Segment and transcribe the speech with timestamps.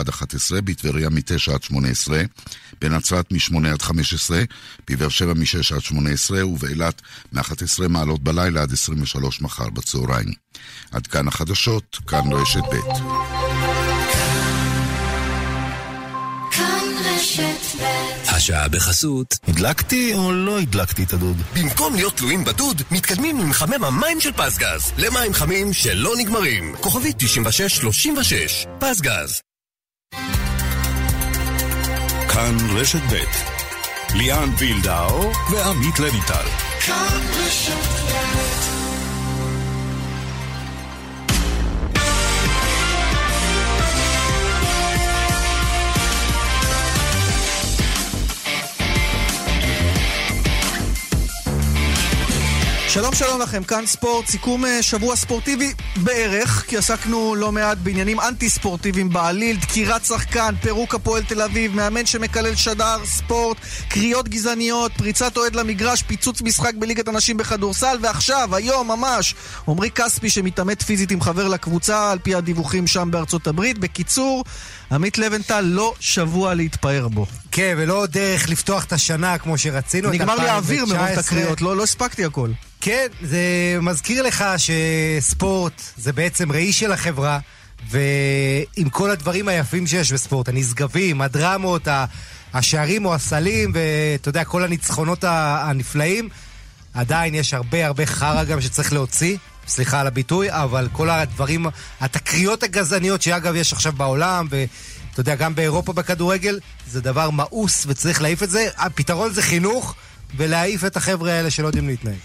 [0.00, 2.22] עד 11, בטבריה מ-9 עד 18,
[2.80, 4.42] בנצרת מ-8 עד 15,
[4.90, 10.32] בבאר שבע מ-6 עד 18, ובאילת מ-11 מעלות בלילה עד 23 מחר בצהריים.
[10.90, 13.10] עד כאן החדשות, כאן רשת ב'.
[18.28, 19.34] השעה בחסות.
[19.48, 21.36] הדלקתי או לא הדלקתי את הדוד?
[21.56, 24.92] במקום להיות תלויים בדוד, מתקדמים למחמם המים של פסגז.
[24.98, 26.74] למים חמים שלא נגמרים.
[26.80, 28.66] כוכבית 9636.
[28.78, 29.49] פסגז.
[32.28, 33.14] כאן רשת ב'
[34.14, 36.46] ליאן וילדאו ועמית לויטל.
[36.86, 38.49] כאן רשת ב'
[52.92, 58.20] שלום שלום לכם, כאן ספורט, סיכום אה, שבוע ספורטיבי בערך, כי עסקנו לא מעט בעניינים
[58.20, 63.56] אנטי ספורטיביים בעליל, דקירת שחקן, פירוק הפועל תל אביב, מאמן שמקלל שדר, ספורט,
[63.88, 69.34] קריאות גזעניות, פריצת אוהד למגרש, פיצוץ משחק בליגת הנשים בכדורסל, ועכשיו, היום ממש,
[69.68, 73.78] עמרי כספי שמתעמת פיזית עם חבר לקבוצה, על פי הדיווחים שם בארצות הברית.
[73.78, 74.44] בקיצור,
[74.92, 77.26] עמית לבנטל לא שבוע להתפאר בו.
[77.50, 80.10] כן, ולא דרך לפתוח את השנה כמו שרצינו.
[80.10, 82.50] נגמר לי האוויר מרוב תקריות, לא, לא הספקתי הכל.
[82.80, 83.38] כן, זה
[83.80, 87.38] מזכיר לך שספורט זה בעצם ראי של החברה,
[87.90, 91.88] ועם כל הדברים היפים שיש בספורט, הנשגבים, הדרמות,
[92.54, 96.28] השערים או הסלים, ואתה יודע, כל הניצחונות הנפלאים,
[96.94, 99.36] עדיין יש הרבה הרבה חרא גם שצריך להוציא.
[99.68, 101.66] סליחה על הביטוי, אבל כל הדברים,
[102.00, 104.46] התקריות הגזעניות שאגב יש עכשיו בעולם,
[105.10, 108.68] ואתה יודע, גם באירופה בכדורגל, זה דבר מאוס וצריך להעיף את זה.
[108.76, 109.94] הפתרון זה חינוך.
[110.36, 112.18] ולהעיף את החבר'ה האלה שלא יודעים להתנהג.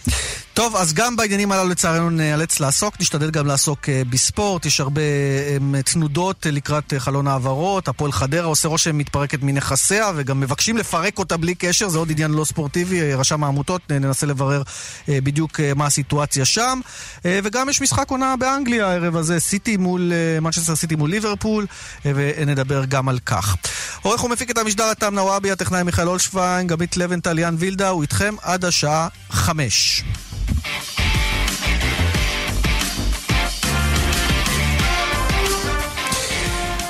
[0.55, 5.01] טוב, אז גם בעניינים הללו לצערנו נאלץ לעסוק, נשתדל גם לעסוק אה, בספורט, יש הרבה
[5.01, 11.19] אה, תנודות לקראת אה, חלון העברות, הפועל חדרה עושה רושם מתפרקת מנכסיה, וגם מבקשים לפרק
[11.19, 14.61] אותה בלי קשר, זה עוד עניין לא ספורטיבי, רשם העמותות, ננסה לברר
[15.07, 16.79] בדיוק מה הסיטואציה שם.
[17.25, 20.11] וגם יש משחק עונה באנגליה הערב הזה, סיטי מול,
[20.41, 21.65] מנצ'סטר סיטי מול ליברפול,
[22.05, 23.55] ונדבר גם על כך.
[24.01, 28.35] עורך ומפיק את המשדר התם נוואבי, הטכנאי מיכאל אולשווין, גמית לבנטל, יאן וילדה, הוא איתכם
[28.41, 30.03] עד השעה חמש.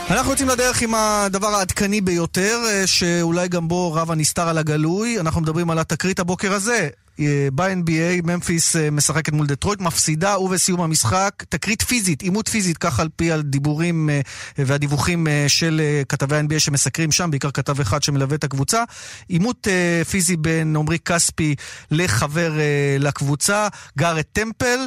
[0.10, 5.20] אנחנו יוצאים לדרך עם הדבר העדכני ביותר, אה, שאולי גם בו רב הנסתר על הגלוי.
[5.20, 6.90] אנחנו מדברים על התקרית הבוקר הזה.
[7.20, 13.00] אה, ב-NBA, ממפיס אה, משחקת מול דטרויט, מפסידה, ובסיום המשחק, תקרית פיזית, עימות פיזית, כך
[13.00, 14.10] על פי הדיבורים
[14.58, 18.84] והדיווחים של כתבי ה-NBA שמסקרים שם, בעיקר כתב אחד שמלווה את הקבוצה.
[19.28, 19.68] עימות
[20.10, 21.56] פיזי בין עמרי כספי
[21.92, 22.54] לחבר
[23.00, 23.68] לקבוצה,
[23.98, 24.80] גארט טמפל.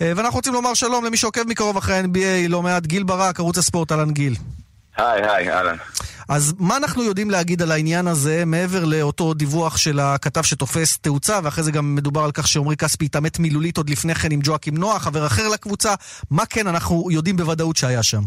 [0.00, 3.92] ואנחנו רוצים לומר שלום למי שעוקב מקרוב אחרי ה-NBA, לא מעט, גיל ברק, ערוץ הספורט,
[3.92, 4.34] אהלן גיל.
[4.96, 5.76] היי, היי, אהלן.
[6.28, 11.38] אז מה אנחנו יודעים להגיד על העניין הזה, מעבר לאותו דיווח של הכתב שתופס תאוצה,
[11.44, 14.76] ואחרי זה גם מדובר על כך שעמרי כספי התעמת מילולית עוד לפני כן עם ג'ואקים
[14.76, 15.94] נוח, חבר אחר לקבוצה,
[16.30, 18.20] מה כן אנחנו יודעים בוודאות שהיה שם?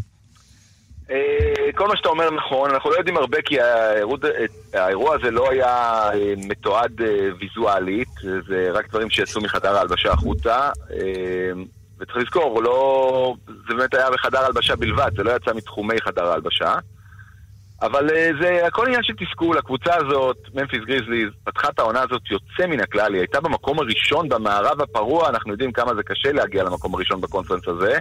[1.11, 3.57] אה, כל מה שאתה אומר נכון, אנחנו לא יודעים הרבה כי
[4.73, 5.67] האירוע הזה לא היה
[6.13, 7.07] אה, מתועד אה,
[7.39, 8.09] ויזואלית,
[8.47, 10.69] זה רק דברים שיצאו מחדר ההלבשה החוצה.
[11.99, 13.35] וצריך לזכור, לא...
[13.69, 16.75] זה באמת היה בחדר הלבשה בלבד, זה לא יצא מתחומי חדר ההלבשה.
[17.81, 22.21] אבל אה, זה הכל עניין של תסכול, הקבוצה הזאת, ממפיס גריזליז, פתחה את העונה הזאת
[22.31, 26.63] יוצא מן הכלל, היא הייתה במקום הראשון במערב הפרוע, אנחנו יודעים כמה זה קשה להגיע
[26.63, 27.99] למקום הראשון בקונפרנס הזה,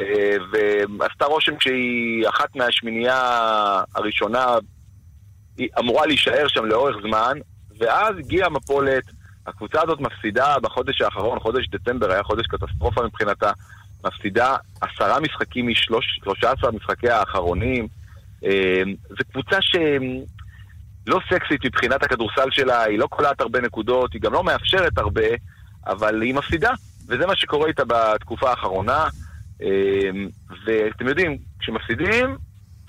[0.00, 0.36] אה,
[0.98, 3.20] ועשתה רושם שהיא אחת מהשמינייה
[3.94, 4.46] הראשונה,
[5.56, 7.38] היא אמורה להישאר שם לאורך זמן,
[7.78, 9.04] ואז הגיעה המפולת,
[9.46, 13.50] הקבוצה הזאת מפסידה בחודש האחרון, חודש דצמבר היה חודש קטסטרופה מבחינתה,
[14.08, 17.88] מפסידה עשרה משחקים משלושה עשר משחקי האחרונים.
[18.44, 24.32] אה, זו קבוצה שלא סקסית מבחינת הכדורסל שלה, היא לא קולעת הרבה נקודות, היא גם
[24.32, 25.28] לא מאפשרת הרבה,
[25.86, 26.70] אבל היא מפסידה,
[27.08, 29.06] וזה מה שקורה איתה בתקופה האחרונה.
[29.62, 30.10] אה,
[30.66, 32.36] ואתם יודעים, כשמפסידים,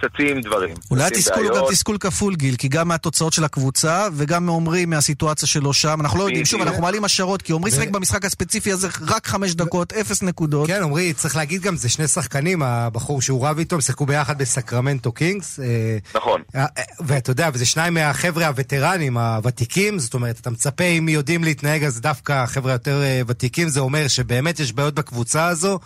[0.02, 0.76] צצים דברים.
[0.92, 5.48] אולי התסכול הוא גם תסכול כפול, גיל, כי גם מהתוצאות של הקבוצה, וגם מעומרי מהסיטואציה
[5.48, 6.01] שלו שם.
[6.01, 9.56] אנחנו לא יודעים, שוב, אנחנו מעלים השערות, כי עומרי שיחק במשחק הספציפי הזה רק חמש
[9.56, 10.68] דקות, אפס נקודות.
[10.68, 14.38] כן, עומרי, צריך להגיד גם, זה שני שחקנים, הבחור שהוא רב איתו, הם שיחקו ביחד
[14.38, 15.60] בסקרמנטו קינגס.
[15.60, 16.42] אה, נכון.
[16.56, 16.66] אה,
[17.00, 22.01] ואתה יודע, וזה שניים מהחבר'ה הווטרנים, הוותיקים, זאת אומרת, אתה מצפה, אם יודעים להתנהג, אז
[22.01, 25.80] דווקא החבר'ה היותר אה, ותיקים, זה אומר שבאמת יש בעיות בקבוצה הזו.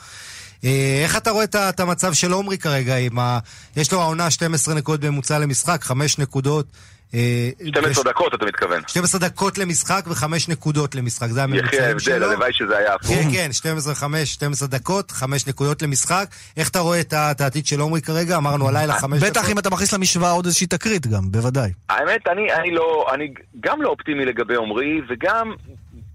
[0.64, 2.96] אה, איך אתה רואה את המצב של עומרי כרגע?
[3.18, 3.40] ה...
[3.76, 6.66] יש לו העונה 12 נקודות בממוצע למשחק, 5 נקודות.
[7.68, 8.82] 12 אה, דקות אתה מתכוון.
[8.88, 11.78] 12 דקות למשחק ו-5 נקודות למשחק, זה הממוצעים שלו.
[11.78, 13.12] יחי ההבדל, הלוואי שזה היה הפוך.
[13.12, 13.50] כן, כן,
[14.24, 16.26] 12-5, 12 דקות, 5 נקודות למשחק.
[16.58, 18.38] איך אתה רואה את העתיד של עומרי כרגע?
[18.38, 19.30] אמרנו הלילה 5 דקות.
[19.30, 21.72] בטח אם אתה מכניס למשוואה עוד איזושהי תקרית גם, בוודאי.
[21.90, 25.54] האמת, אני, אני לא, אני גם לא אופטימי לגבי עומרי, וגם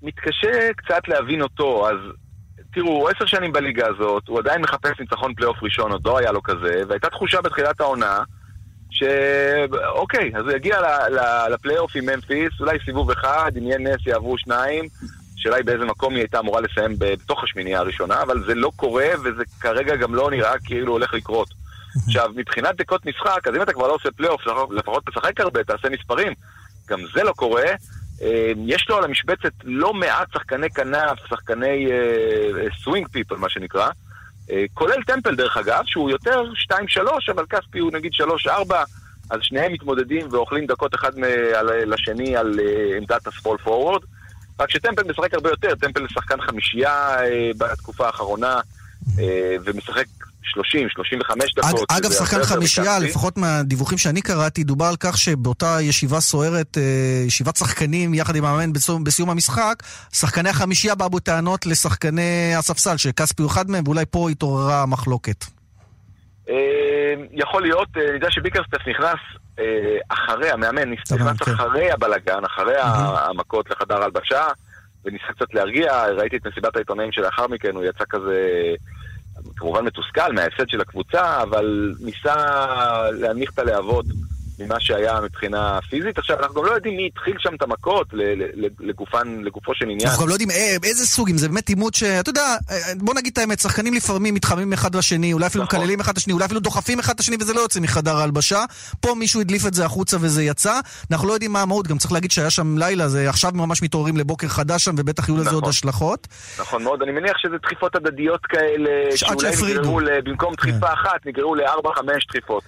[0.03, 1.97] מתקשה קצת להבין אותו, אז
[2.73, 6.43] תראו, עשר שנים בליגה הזאת, הוא עדיין מחפש ניצחון פלייאוף ראשון, עוד לא היה לו
[6.43, 8.23] כזה, והייתה תחושה בתחילת העונה
[8.91, 10.81] שאוקיי, אז הוא יגיע
[11.51, 14.85] לפלייאוף עם ממפיס, אולי סיבוב אחד, אם יהיה נס יעברו שניים.
[15.39, 19.07] השאלה היא באיזה מקום היא הייתה אמורה לסיים בתוך השמינייה הראשונה, אבל זה לא קורה,
[19.25, 21.49] וזה כרגע גם לא נראה כאילו הולך לקרות.
[22.07, 24.41] עכשיו, מבחינת דקות משחק, אז אם אתה כבר לא עושה פלייאוף,
[24.71, 26.33] לפחות תשחק הרבה, תעשה מספרים.
[26.89, 27.65] גם זה לא קורה.
[28.23, 31.89] אה, יש לו על המשבצת לא מעט שחקני כנף, שחקני
[32.83, 33.89] swing uh, people, מה שנקרא.
[34.51, 36.43] אה, כולל טמפל דרך אגב, שהוא יותר
[36.73, 36.75] 2-3,
[37.29, 38.13] אבל כספי הוא נגיד
[38.47, 38.75] 3-4,
[39.31, 41.13] אז שניהם מתמודדים ואוכלים דקות אחד
[41.87, 44.03] לשני על אה, עמדת ה small forward.
[44.61, 48.61] רק שטמפל משחק הרבה יותר, טמפל שחקן חמישייה אה, בתקופה האחרונה,
[49.65, 50.07] ומשחק
[50.57, 50.61] 30-35
[51.57, 51.91] דקות.
[51.91, 56.83] אגב, שחקן חמישייה, לפחות מהדיווחים שאני קראתי, דובר על כך שבאותה ישיבה סוערת, אה,
[57.27, 58.73] ישיבת שחקנים יחד עם המאמן
[59.05, 64.83] בסיום המשחק, שחקני החמישייה באו בטענות לשחקני הספסל, שכספי הוא אחד מהם, ואולי פה התעוררה
[64.83, 65.45] המחלוקת.
[66.49, 69.21] אה, יכול להיות, אה, אני יודע שביקרסטף נכנס
[70.09, 71.53] אחרי, המאמן נכנס כן.
[71.53, 74.47] אחרי הבלגן, אחרי המכות לחדר הלבשה,
[75.05, 78.45] וניסה קצת להרגיע, ראיתי את מסיבת העיתונאים שלאחר מכן, הוא יצא כזה...
[79.59, 82.35] כמובן מתוסכל מההפסד של הקבוצה, אבל ניסה
[83.13, 84.07] להנמיך את הלהבות
[84.59, 86.19] ממה שהיה מבחינה פיזית.
[86.19, 88.07] עכשיו, אנחנו גם לא יודעים מי התחיל שם את המכות
[88.81, 90.09] לגופן, לגופו של עניין.
[90.09, 92.03] אנחנו גם לא יודעים אה, איזה סוג, אם זה באמת עימות ש...
[92.03, 95.79] אתה יודע, אה, בוא נגיד את האמת, שחקנים לפעמים מתחמים אחד לשני, אולי אפילו נכון.
[95.79, 98.65] מקללים אחד את השני, אולי אפילו דוחפים אחד את השני וזה לא יוצא מחדר ההלבשה.
[99.01, 100.81] פה מישהו הדליף את זה החוצה וזה יצא.
[101.11, 104.17] אנחנו לא יודעים מה המהות, גם צריך להגיד שהיה שם לילה, זה עכשיו ממש מתעוררים
[104.17, 105.71] לבוקר חדש שם, ובטח יהיו לזה עוד נכון.
[105.71, 106.29] השלכות.
[106.61, 110.93] נכון מאוד, אני מניח שזה דחיפות הדדיות כאלה, שאולי נגררו, במקום דחיפה כן.
[110.93, 112.63] אחת, נגררו לארבע-חמש דחיפות.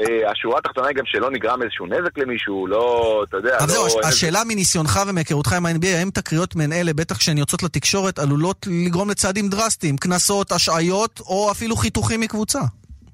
[0.00, 3.72] אה, השורה התחתונה היא גם שלא נגרם איזשהו נזק למישהו, לא, אתה יודע, אבל לא...
[3.72, 8.66] זהו, השאלה מניסיונך ומהיכרותך עם ה-NBA, האם תקריות מעין אלה, בטח כשהן יוצאות לתקשורת, עלולות
[8.86, 12.60] לגרום לצעדים דרסטיים, קנסות, השעיות, או אפילו חיתוכים מקבוצה?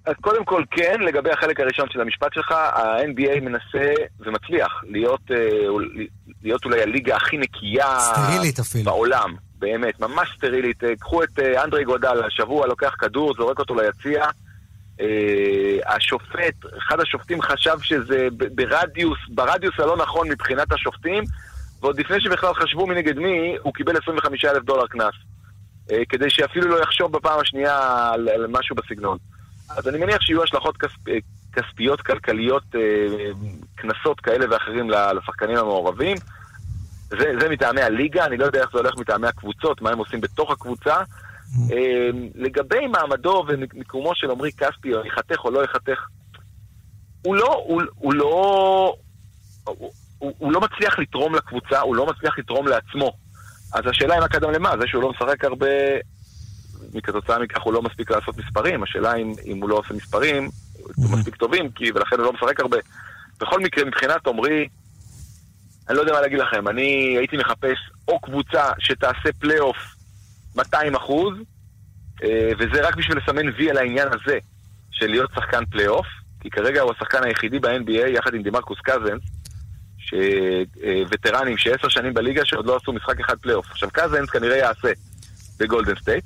[0.07, 5.37] אז קודם כל כן, לגבי החלק הראשון של המשפט שלך, ה-NBA מנסה ומצליח להיות, אה,
[6.43, 7.99] להיות אולי הליגה הכי נקייה...
[8.01, 8.85] סטרילית אפילו.
[8.85, 10.85] בעולם, באמת, ממש סטרילית.
[10.85, 14.25] אה, קחו את אנדרי גודל, השבוע לוקח כדור, זורק אותו ליציע.
[15.01, 21.25] אה, השופט, אחד השופטים חשב שזה ברדיוס, ברדיוס הלא נכון מבחינת השופטים,
[21.81, 25.15] ועוד לפני שבכלל חשבו מנגד מי, הוא קיבל 25 אלף דולר קנס.
[25.91, 29.19] אה, כדי שאפילו לא יחשוב בפעם השנייה על, על משהו בסגנון.
[29.77, 31.19] אז אני מניח שיהיו השלכות כספ, אה,
[31.53, 32.63] כספיות, כלכליות,
[33.75, 36.17] קנסות כאלה ואחרים לשחקנים המעורבים.
[37.11, 40.21] זה, זה מטעמי הליגה, אני לא יודע איך זה הולך מטעמי הקבוצות, מה הם עושים
[40.21, 40.97] בתוך הקבוצה.
[41.57, 46.07] אמ, לגבי מעמדו ומיקומו של עמרי כספי, או ייחתך או לא ייחתך,
[47.23, 48.95] הוא לא, הוא, הוא לא,
[49.65, 53.13] הוא, הוא לא מצליח לתרום לקבוצה, הוא לא מצליח לתרום לעצמו.
[53.75, 55.67] אז השאלה היא מה קדם למה, זה שהוא לא משחק הרבה,
[56.95, 60.49] מכתוצאה מכך הוא לא מספיק לעשות מספרים, השאלה אם, אם הוא לא עושה מספרים,
[60.97, 62.77] הוא מספיק טובים, כי, ולכן הוא לא משחק הרבה.
[63.41, 64.69] בכל מקרה, מבחינת עמרי,
[65.89, 67.79] אני לא יודע מה להגיד לכם, אני הייתי מחפש
[68.09, 69.98] או קבוצה שתעשה פלייאוף
[70.59, 71.35] 200 אחוז,
[72.25, 74.39] אה, וזה רק בשביל לסמן וי על העניין הזה,
[74.91, 76.07] של להיות שחקן פלייאוף,
[76.41, 79.23] כי כרגע הוא השחקן היחידי ב-NBA, יחד עם דימרקוס קזנס,
[79.99, 83.67] שווטרנים אה, שעשר שנים בליגה שעוד לא עשו משחק אחד פלייאוף.
[83.71, 84.89] עכשיו קזנס כנראה יעשה
[85.59, 86.25] בגולדן סטייט.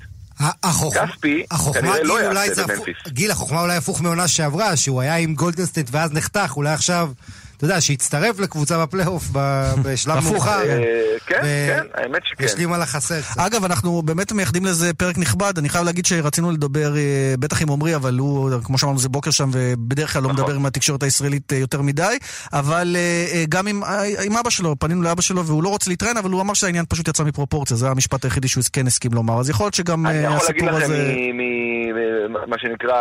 [1.07, 2.97] כספי כנראה לא יעשה בממפיס.
[3.07, 7.11] גיל, החוכמה אולי הפוך מעונה שעברה, שהוא היה עם גולדן סטייט ואז נחתך, אולי עכשיו
[7.63, 9.23] אתה יודע, שהצטרף לקבוצה בפלייאוף
[9.83, 10.61] בשלב מאוחר.
[10.69, 12.45] אה, כן, כן, האמת שכן.
[12.45, 13.19] השלים על החסר.
[13.37, 15.53] אגב, אנחנו באמת מייחדים לזה פרק נכבד.
[15.57, 19.31] אני חייב להגיד שרצינו לדבר, אה, בטח עם עמרי, אבל הוא, כמו שאמרנו, זה בוקר
[19.31, 20.43] שם, ובדרך כלל לא נכון.
[20.43, 22.17] מדבר עם התקשורת הישראלית אה, יותר מדי.
[22.53, 22.95] אבל
[23.49, 26.85] גם עם אבא שלו, פנינו לאבא שלו, והוא לא רוצה להתראיין, אבל הוא אמר שהעניין
[26.89, 27.77] פשוט יצא מפרופורציה.
[27.77, 29.39] זה המשפט היחידי שהוא כן הסכים לומר.
[29.39, 30.29] אז יכול להיות שגם הסיפור הזה...
[30.29, 30.63] אני יכול להגיד
[32.33, 32.97] לכם, מה שנקרא,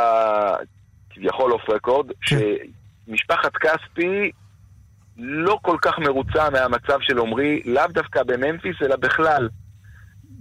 [1.10, 2.06] כביכול אוף רקורד.
[2.22, 4.30] שמשפחת כספי
[5.18, 9.48] לא כל כך מרוצה מהמצב של עמרי, לאו דווקא בממפיס, אלא בכלל.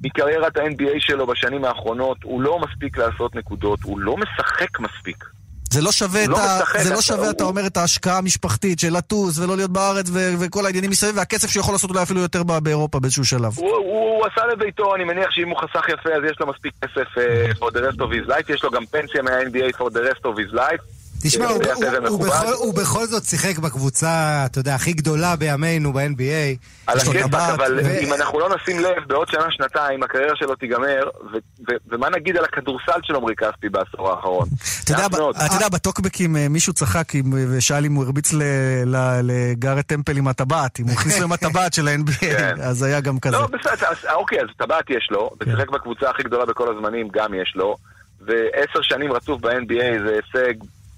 [0.03, 5.25] מקריירת ה-NBA שלו בשנים האחרונות, הוא לא מספיק לעשות נקודות, הוא לא משחק מספיק.
[5.71, 6.55] זה לא שווה, הוא את לא ה...
[6.61, 9.71] משחק, זה לא אתה- שווה, אתה הוא- אומר, את ההשקעה המשפחתית של לטוס ולא להיות
[9.71, 10.19] בארץ ו...
[10.39, 13.53] וכל העניינים מסביב, והכסף שהוא יכול לעשות אולי אפילו יותר באירופה באיזשהו שלב.
[13.57, 13.83] הוא, הוא,
[14.17, 17.57] הוא עשה לביתו, אני מניח שאם הוא חסך יפה אז יש לו מספיק כסף uh,
[17.57, 20.51] for the rest of his life, יש לו גם פנסיה מה-NBA for the rest of
[20.51, 20.81] his life.
[21.23, 22.27] תשמע, אה, הוא, זה הוא, יפה הוא, ומכובד.
[22.29, 24.07] בכל, הוא בכל זאת שיחק בקבוצה,
[24.45, 26.57] אתה יודע, הכי גדולה בימינו ב-NBA.
[26.87, 31.37] על הכיפאק, אבל ו- אם אנחנו לא נשים לב, בעוד שנה-שנתיים הקריירה שלו תיגמר, ו-
[31.71, 34.47] ו- ומה נגיד על הכדורסל של עמרי כספי בעשור האחרון?
[34.83, 34.93] אתה
[35.55, 38.43] יודע, בטוקבקים אה, מישהו צחק עם- ושאל אם הוא הרביץ ל-
[38.85, 42.55] ל- לגארט טמפל עם הטבעת, אם הוא הכניס לו עם הטבעת של ה-NBA, כן.
[42.61, 43.35] אז היה גם כזה.
[43.37, 47.33] לא, בסדר, אז, אוקיי, אז טבעת יש לו, ושיחק בקבוצה הכי גדולה בכל הזמנים, גם
[47.33, 47.75] יש לו,
[48.21, 50.53] ועשר שנים רצוף ב-NBA זה הישג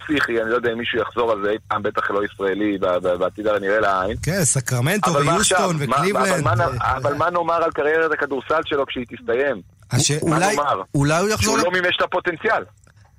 [0.07, 2.77] פסיכי, אני לא יודע אם מישהו יחזור על זה אי פעם, בטח לא ישראלי,
[3.19, 4.17] בעתיד הנראה לעין.
[4.23, 5.57] כן, סקרמנטו אבל מה עכשיו?
[5.59, 6.47] ויוסטון וקליבלנד.
[6.81, 9.61] אבל מה- נאמר על קריירת הכדורסל שלו כשהיא תסתיים?
[9.93, 9.99] מה
[10.35, 10.81] אולי- נאמר?
[10.95, 11.55] אולי הוא יחזור...
[11.57, 12.63] שהוא לא מימש את הפוטנציאל.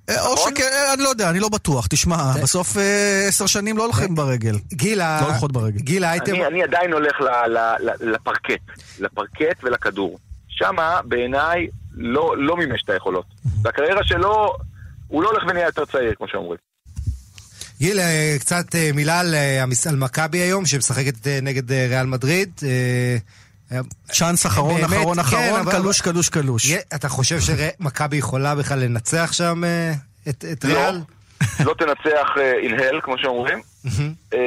[0.09, 0.53] אה, או נכון?
[0.55, 1.87] שכן, אה, אני לא יודע, אני לא בטוח.
[1.87, 4.55] תשמע, בסוף אה, עשר שנים לא הולכים ברגל.
[4.73, 5.79] גיל, ה- לא הולכות ברגל.
[5.79, 6.33] גיל האייטם...
[6.35, 7.13] אני, אני עדיין הולך
[8.01, 8.63] לפרקט,
[9.01, 10.19] לפרקט ולכדור.
[10.49, 13.25] שמה, בעיניי, לא, לא מימש את היכולות.
[13.63, 14.53] והקריירה שלו,
[15.09, 16.59] הוא לא הולך ונהיה יותר צעיר, כמו שאומרים.
[17.85, 22.51] גיל, אה, קצת אה, מילה על, אה, על מכבי היום, שמשחקת נגד ריאל מדריד.
[24.13, 26.73] צ'אנס אחרון, באמת, אחרון, כן, אחרון, אבל- קלוש, קלוש, קלוש.
[26.95, 29.63] אתה חושב שמכבי יכולה בכלל לנצח שם
[30.29, 30.75] את את לא.
[30.75, 31.01] ריאל?
[31.65, 32.29] not a chance
[32.63, 33.61] in hell, כמו שאומרים.
[34.35, 34.39] אה,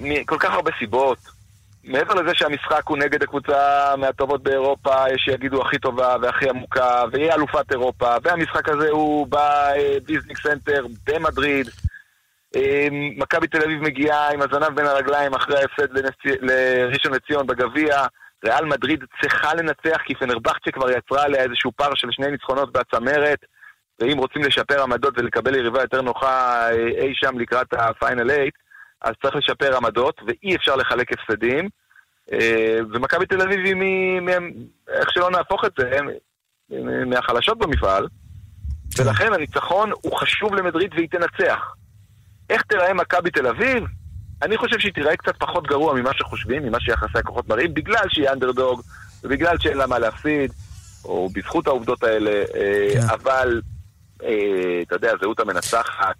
[0.00, 1.18] מכל כך הרבה סיבות.
[1.84, 7.32] מעבר לזה שהמשחק הוא נגד הקבוצה מהטובות באירופה, יש שיגידו הכי טובה והכי עמוקה, והיא
[7.32, 11.66] אלופת אירופה, והמשחק הזה הוא בוויזינק סנטר במדריד.
[12.56, 18.04] אה, מכבי תל אביב מגיעה עם הזנב בין הרגליים אחרי ההפסד לנצי- לראשון לציון בגביע.
[18.44, 23.38] ריאל מדריד צריכה לנצח כי פנרבכצ'ה כבר יצרה עליה איזשהו פער של שני ניצחונות בצמרת.
[24.00, 26.28] ואם רוצים לשפר עמדות ולקבל יריבה יותר נוחה
[26.70, 28.42] אה, אי שם לקראת הפיינל 8,
[29.02, 31.68] אז צריך לשפר עמדות, ואי אפשר לחלק הפסדים.
[32.32, 33.74] אה, ומכבי תל אביב היא,
[34.20, 34.28] מ-
[34.88, 35.90] איך שלא נהפוך את זה,
[36.70, 38.06] מ- מהחלשות במפעל,
[38.98, 41.74] ולכן הניצחון הוא חשוב למדריד והיא תנצח.
[42.52, 43.84] איך תיראה מכבי תל אביב?
[44.42, 48.30] אני חושב שהיא תיראה קצת פחות גרוע ממה שחושבים, ממה שיחסי הכוחות מראים, בגלל שהיא
[48.30, 48.82] אנדרדוג,
[49.24, 50.52] ובגלל שאין לה מה להפסיד,
[51.04, 53.00] או בזכות העובדות האלה, אה, כן.
[53.10, 53.60] אבל,
[54.22, 56.16] אה, אתה יודע, הזהות המנצחת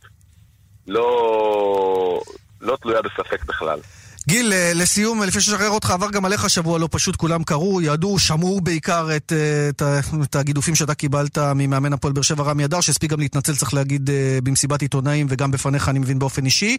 [0.87, 2.21] לא,
[2.61, 3.81] לא תלויה בספק בכלל.
[4.29, 8.19] גיל, אה, לסיום, לפני שנשחרר אותך, עבר גם עליך שבוע לא פשוט, כולם קראו, ידעו,
[8.19, 9.83] שמעו בעיקר את, אה, את,
[10.23, 14.11] את הגידופים שאתה קיבלת ממאמן הפועל באר שבע רמי אדר, שהספיק גם להתנצל, צריך להגיד,
[14.11, 16.77] אה, במסיבת עיתונאים וגם בפניך, אני מבין, באופן אישי.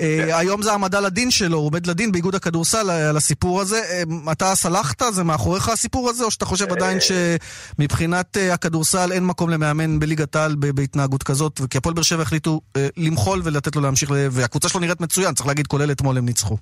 [0.00, 3.80] אה, היום זה העמדה לדין שלו, הוא עומד לדין באיגוד הכדורסל אה, על הסיפור הזה.
[3.90, 5.02] אה, אתה סלחת?
[5.12, 10.36] זה מאחוריך הסיפור הזה, או שאתה חושב עדיין שמבחינת אה, הכדורסל אין מקום למאמן בליגת
[10.36, 14.80] העל בהתנהגות כזאת, כי הפועל באר שבע החליטו אה, למחול ולתת לו להמשיך, והקבוצה שלו
[14.80, 16.56] נראית מצוין, צריך להגיד, כולל אתמול הם ניצחו.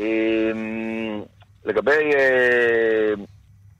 [0.00, 1.22] אמ,
[1.64, 3.12] לגבי אה,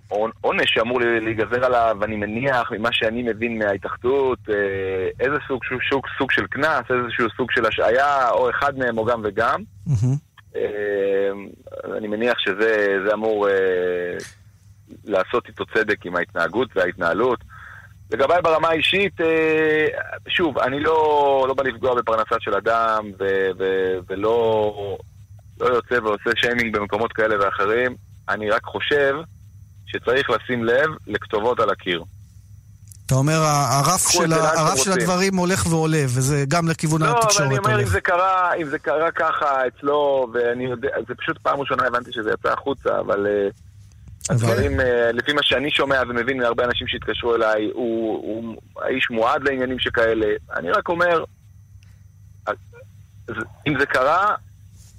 [0.09, 5.61] עונ- עונש שאמור להיגזר עליו, אני מניח, ממה שאני מבין מההתאחדות, אה, איזה סוג,
[5.91, 9.62] סוג, סוג של קנס, איזשהו סוג של השעיה, או אחד מהם או גם וגם.
[10.57, 11.31] אה,
[11.97, 14.17] אני מניח שזה זה אמור אה,
[15.05, 17.39] לעשות איתו צדק עם ההתנהגות וההתנהלות.
[18.12, 19.17] לגביי ברמה האישית,
[20.29, 23.25] שוב, אני לא, לא בא לפגוע בפרנסה של אדם ו,
[23.59, 23.65] ו,
[24.09, 24.99] ולא
[25.61, 27.97] לא יוצא ועושה שיימינג במקומות כאלה ואחרים.
[28.29, 29.14] אני רק חושב
[29.87, 32.05] שצריך לשים לב לכתובות על הקיר.
[33.07, 34.93] אתה אומר, הרף של, הרף של.
[34.93, 37.88] הדברים הולך ועולה, וזה גם לכיוון לא, אבל התקשורת אני אומר, אם הולך.
[37.88, 42.31] זה קרה, אם זה קרה ככה אצלו, ואני יודע, זה פשוט פעם ראשונה הבנתי שזה
[42.31, 43.49] יצא החוצה, אבל אה,
[44.31, 49.43] הדברים, אה, לפי מה שאני שומע ומבין מהרבה אנשים שהתקשרו אליי, הוא, הוא האיש מועד
[49.43, 50.26] לעניינים שכאלה.
[50.57, 51.25] אני רק אומר,
[52.47, 52.57] אז
[53.67, 54.35] אם זה קרה,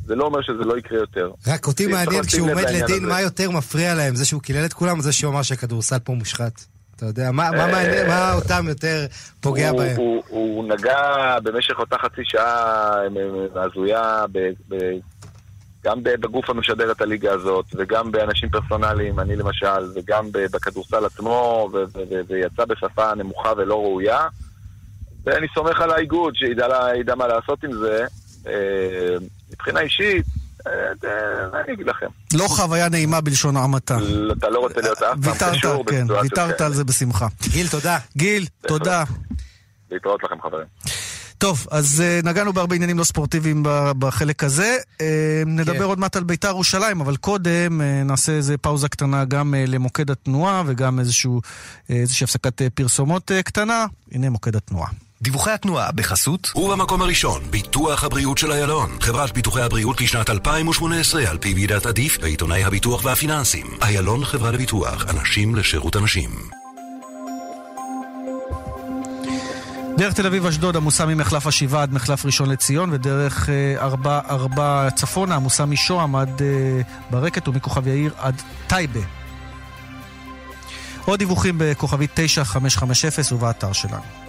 [0.05, 1.31] זה לא אומר שזה לא יקרה יותר.
[1.48, 3.05] רק אותי מעניין כשהוא עומד לדין.
[3.05, 4.15] מה יותר מפריע להם?
[4.15, 6.62] זה שהוא קילל את כולם או זה שהוא אמר שהכדורסל פה מושחת?
[6.96, 9.05] אתה יודע, מה מה אה, מעניין, מה אותם יותר
[9.39, 9.98] פוגע הוא, בהם?
[9.98, 13.08] הוא, הוא נגע במשך אותה חצי שעה אה,
[13.55, 14.39] אה, הזויה, ב,
[14.70, 14.75] ב,
[15.84, 21.70] גם בגוף המשדר את הליגה הזאת, וגם באנשים פרסונליים, אני למשל, וגם בכדורסל עצמו,
[22.27, 24.27] ויצא בשפה נמוכה ולא ראויה.
[25.25, 28.05] ואני סומך על האיגוד שידע מה לעשות עם זה.
[29.62, 30.25] אה, מבחינה אישית,
[30.68, 30.72] אה,
[31.10, 32.08] אה, אני אגיד לכם?
[32.34, 33.98] לא חוויה נעימה בלשון המעטה.
[34.39, 36.62] אתה לא רוצה להיות אף פעם קשור כן, בסיטואציות ויתרת.
[36.62, 37.27] על זה בשמחה.
[37.50, 37.98] גיל, תודה.
[38.18, 39.03] גיל, תודה.
[39.91, 40.68] להתראות לכם, חברים.
[41.38, 43.63] טוב, אז uh, נגענו בהרבה עניינים לא ספורטיביים
[44.00, 44.77] בחלק הזה.
[44.98, 45.01] Uh,
[45.46, 45.84] נדבר כן.
[45.84, 50.12] עוד מעט על ביתר ירושלים, אבל קודם uh, נעשה איזה פאוזה קטנה גם uh, למוקד
[50.12, 53.86] התנועה וגם איזשהו, uh, איזושהי הפסקת uh, פרסומות uh, קטנה.
[54.12, 54.89] הנה מוקד התנועה.
[55.22, 58.90] דיווחי התנועה בחסות ובמקום הראשון, ביטוח הבריאות של איילון.
[59.01, 63.68] חברת ביטוחי הבריאות לשנת 2018 על פי ועידת עדיף ועיתונאי הביטוח והפיננסים.
[63.82, 66.30] איילון חברה לביטוח, אנשים לשירות אנשים.
[69.98, 74.88] דרך תל אביב אשדוד עמוסה ממחלף השבעה עד מחלף ראשון לציון, ודרך אה, ארבע, ארבע
[74.96, 79.01] צפונה עמוסה משוהם עד אה, ברקת ומכוכב יאיר עד טייבה.
[81.06, 84.21] עוד דיווחים בכוכבית 9550 ובאתר שלנו.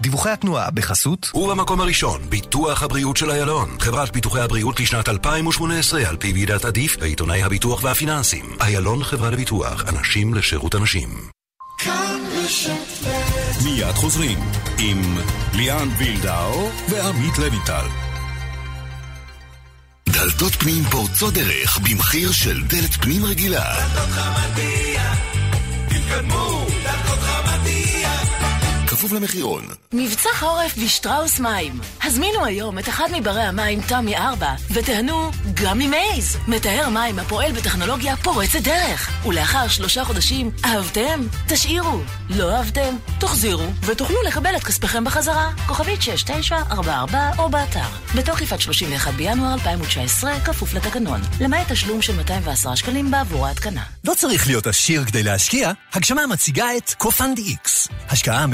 [0.00, 3.76] דיווחי התנועה בחסות ובמקום הראשון, ביטוח הבריאות של איילון.
[3.80, 8.44] חברת ביטוחי הבריאות לשנת 2018 על פי ועידת עדיף ועיתונאי הביטוח והפיננסים.
[8.60, 11.08] איילון חברה לביטוח, אנשים לשירות אנשים.
[13.64, 14.38] מיד חוזרים
[14.78, 15.18] עם
[15.54, 17.86] ליאן וילדאו ועמית לויטל.
[20.08, 23.64] דלתות פנים פורצות דרך במחיר של דלת פנים רגילה.
[23.74, 25.14] דלתות חמדיה,
[25.88, 26.65] תתקדמו.
[28.96, 29.66] כפוף למחירון.
[29.92, 31.80] מבצע חורף בשטראוס מים.
[32.02, 36.36] הזמינו היום את אחד מברי המים תמי 4 ותיהנו גם ממייז.
[36.48, 39.26] מטהר מים הפועל בטכנולוגיה פורצת דרך.
[39.26, 41.20] ולאחר שלושה חודשים, אהבתם?
[41.48, 42.00] תשאירו.
[42.30, 42.96] לא אהבתם?
[43.20, 45.50] תחזירו ותוכלו לקבל את כספכם בחזרה.
[45.66, 47.88] כוכבית 6944 או באתר.
[48.14, 51.20] בתוקף עד 31 בינואר 2019, כפוף לתקנון.
[51.40, 53.82] למעט תשלום של 210 שקלים בעבור ההתקנה.
[54.04, 55.72] לא צריך להיות עשיר כדי להשקיע.
[55.92, 57.88] הגשמה מציגה את קופנד איקס.
[58.08, 58.46] השקעה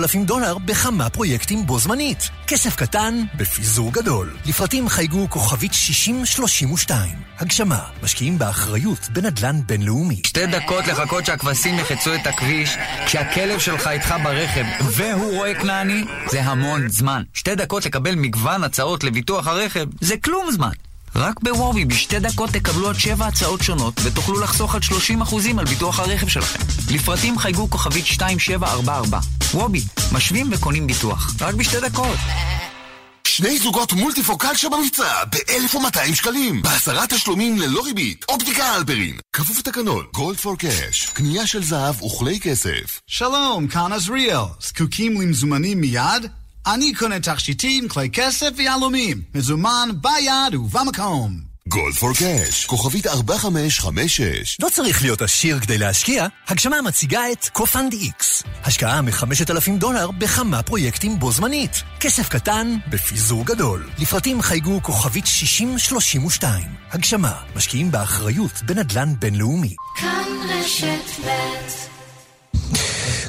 [0.00, 2.30] מ-5,000 דולר בכמה פרויקטים בו זמנית.
[2.46, 4.36] כסף קטן בפיזור גדול.
[4.46, 7.10] לפרטים חייגו כוכבית 6032.
[7.38, 10.20] הגשמה, משקיעים באחריות בנדלן בינלאומי.
[10.26, 12.76] שתי דקות לחכות שהכבשים יחצו את הכביש
[13.06, 17.22] כשהכלב שלך איתך ברכב והוא רואה כנעני זה המון זמן.
[17.34, 20.72] שתי דקות לקבל מגוון הצעות לביטוח הרכב זה כלום זמן.
[21.18, 26.00] רק בוובי בשתי דקות תקבלו עד שבע הצעות שונות ותוכלו לחסוך עד 30% על ביטוח
[26.00, 26.58] הרכב שלכם.
[26.94, 29.18] לפרטים חייגו כוכבית 2744.
[29.54, 29.80] וובי,
[30.12, 31.34] משווים וקונים ביטוח.
[31.40, 32.18] רק בשתי דקות.
[33.26, 36.62] שני זוגות מולטיפוקל שבמבצע ב-1,200 שקלים.
[36.62, 38.24] בעשרה תשלומים ללא ריבית.
[38.28, 39.16] אופטיקה אלפרין.
[39.32, 40.04] כפוף לתקנון.
[40.14, 41.06] גולד פור קאש.
[41.06, 43.00] קנייה של זהב וכלי כסף.
[43.06, 44.44] שלום, כאן עזריאל.
[44.60, 46.26] זקוקים למזומנים מיד?
[46.74, 49.22] אני קונה תכשיטים, כלי כסף ויהלומים.
[49.34, 51.40] מזומן ביד ובמקום.
[51.68, 54.56] גולד פור קאש, כוכבית 4556.
[54.62, 58.42] לא צריך להיות עשיר כדי להשקיע, הגשמה מציגה את קופנד איקס.
[58.64, 61.82] השקעה מ-5,000 דולר בכמה פרויקטים בו זמנית.
[62.00, 63.88] כסף קטן בפיזור גדול.
[63.98, 66.62] לפרטים חייגו כוכבית 6032.
[66.90, 69.74] הגשמה, משקיעים באחריות בנדלן בינלאומי.
[69.96, 71.28] כאן רשת ב'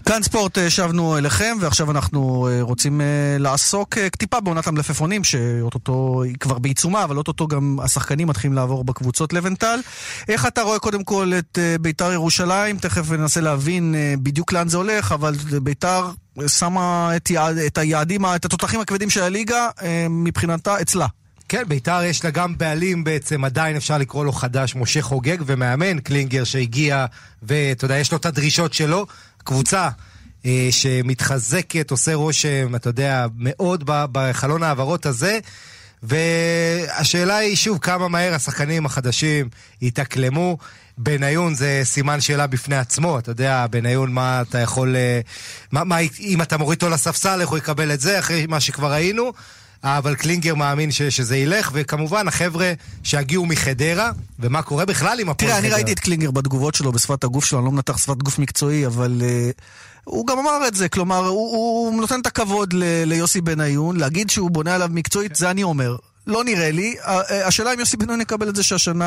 [0.10, 3.06] כאן ספורט אה, שבנו אליכם, ועכשיו אנחנו אה, רוצים אה,
[3.40, 9.34] לעסוק טיפה בעונת המלפפונים, שאו-טו-טו היא כבר בעיצומה, אבל אוטוטו גם השחקנים מתחילים לעבור בקבוצות
[9.34, 9.80] לוינטל.
[10.28, 12.78] איך אתה רואה קודם כל את ביתר ירושלים?
[12.78, 16.12] תכף ננסה להבין בדיוק לאן זה הולך, אבל ביתר
[16.48, 19.68] שמה את, יעד, את היעדים, את התותחים הכבדים של הליגה
[20.10, 21.08] מבחינתה אצלה.
[21.50, 26.00] כן, ביתר יש לה גם בעלים בעצם, עדיין אפשר לקרוא לו חדש, משה חוגג, ומאמן
[26.00, 27.06] קלינגר שהגיע,
[27.44, 29.06] ואתה יודע, יש לו את הדרישות שלו.
[29.50, 29.90] קבוצה
[30.46, 35.40] אה, שמתחזקת, עושה רושם, אתה יודע, מאוד בחלון ההעברות הזה.
[36.04, 39.50] והשאלה היא, שוב, כמה מהר השחקנים החדשים
[39.82, 40.58] יתאקלמו.
[40.98, 44.96] בניון זה סימן שאלה בפני עצמו, אתה יודע, בניון מה אתה יכול...
[44.96, 45.22] אה,
[45.72, 48.92] מה, מה, אם אתה מוריד אותו לספסל, איך הוא יקבל את זה, אחרי מה שכבר
[48.92, 49.34] ראינו.
[49.84, 55.52] אבל קלינגר מאמין ש, שזה ילך, וכמובן החבר'ה שהגיעו מחדרה, ומה קורה בכלל עם הפועל
[55.52, 55.62] חדרה.
[55.62, 58.40] תראה, אני ראיתי את קלינגר בתגובות שלו בשפת הגוף שלו, אני לא מנתח שפת גוף
[58.40, 59.62] מקצועי, אבל uh,
[60.04, 64.30] הוא גם אמר את זה, כלומר, הוא, הוא נותן את הכבוד ל, ליוסי בניון, להגיד
[64.30, 65.96] שהוא בונה עליו מקצועית, זה אני אומר.
[66.30, 66.96] לא נראה לי.
[67.06, 69.06] אה, השאלה אם יוסי בן-נון יקבל את זה שהשנה,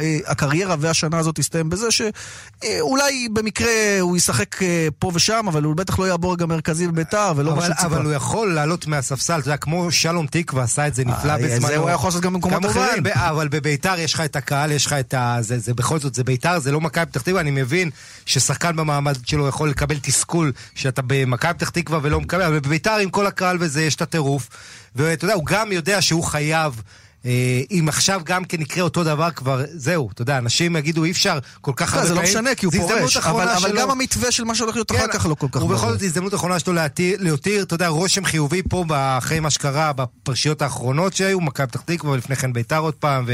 [0.00, 5.76] אה, הקריירה והשנה הזאת תסתיים בזה שאולי במקרה הוא ישחק אה, פה ושם, אבל הוא
[5.76, 7.86] בטח לא יעבור גם מרכזי בביתר ולא מה שציפה.
[7.86, 11.66] אבל הוא יכול לעלות מהספסל, אתה יודע, כמו שלום תקווה עשה את זה נפלא בזמנו.
[11.66, 13.02] זה הוא יכול לעשות גם במקומות אחרים.
[13.14, 15.36] אבל בביתר יש לך את הקהל, יש לך את ה...
[15.40, 17.90] זה בכל זאת, זה ביתר, זה לא מכבי פתח תקווה, אני מבין
[18.26, 23.10] ששחקן במעמד שלו יכול לקבל תסכול שאתה במכבי פתח תקווה ולא מקבל, אבל בביתר עם
[23.10, 24.48] כל הקהל וזה, יש את הטירוף.
[24.96, 26.82] ואתה יודע, הוא גם יודע שהוא חייב...
[27.26, 31.10] אה, אם עכשיו גם כן יקרה אותו דבר כבר, זהו, אתה יודע, אנשים יגידו אי
[31.10, 32.26] אפשר כל כך הרבה פעמים.
[32.26, 35.06] זה לא משנה, כי הוא פורש, אבל, אבל גם המתווה של מה שהולך להיות אחר
[35.06, 36.72] כן, כך לא כל כך ובכל זאת, הזדמנות אחרונה שלו
[37.18, 38.84] להותיר, אתה יודע, רושם חיובי פה
[39.18, 43.24] אחרי מה שקרה בפרשיות האחרונות שהיו, מכבי פתח תקווה ולפני כן ביתר עוד פעם,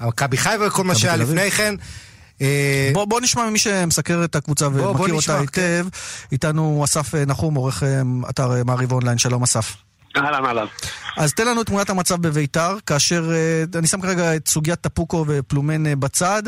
[0.00, 1.74] ומכבי חיפה וכל מה שהיה לפני כן.
[2.40, 5.52] אה, בוא, בוא נשמע ממי שמסקר את הקבוצה ומכיר אותה היטב.
[5.52, 5.86] כן.
[6.32, 9.89] איתנו אסף נחום, עורך אה, אתר מעריב אונליין, שלום אסף.
[10.16, 10.66] אהלן, אהלן.
[11.16, 15.24] אז תן לנו את תמונת המצב בביתר, כאשר, אה, אני שם כרגע את סוגיית טפוקו
[15.28, 16.42] ופלומן אה, בצד.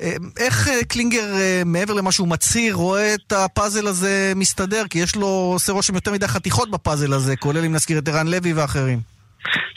[0.00, 1.24] אה, איך קלינגר,
[1.66, 4.82] מעבר למה שהוא מצהיר, רואה את הפאזל הזה מסתדר?
[4.90, 8.28] כי יש לו, עושה רושם יותר מדי חתיכות בפאזל הזה, כולל אם נזכיר את ערן
[8.28, 8.98] לוי ואחרים.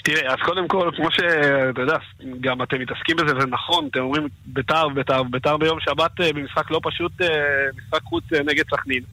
[0.03, 1.97] תראה, אז קודם כל, כמו שאתה יודע,
[2.41, 6.79] גם אתם מתעסקים בזה, זה נכון, אתם אומרים ביתר, ביתר, ביתר ביום שבת במשחק לא
[6.83, 7.11] פשוט,
[7.77, 9.03] משחק חוץ נגד סכנין.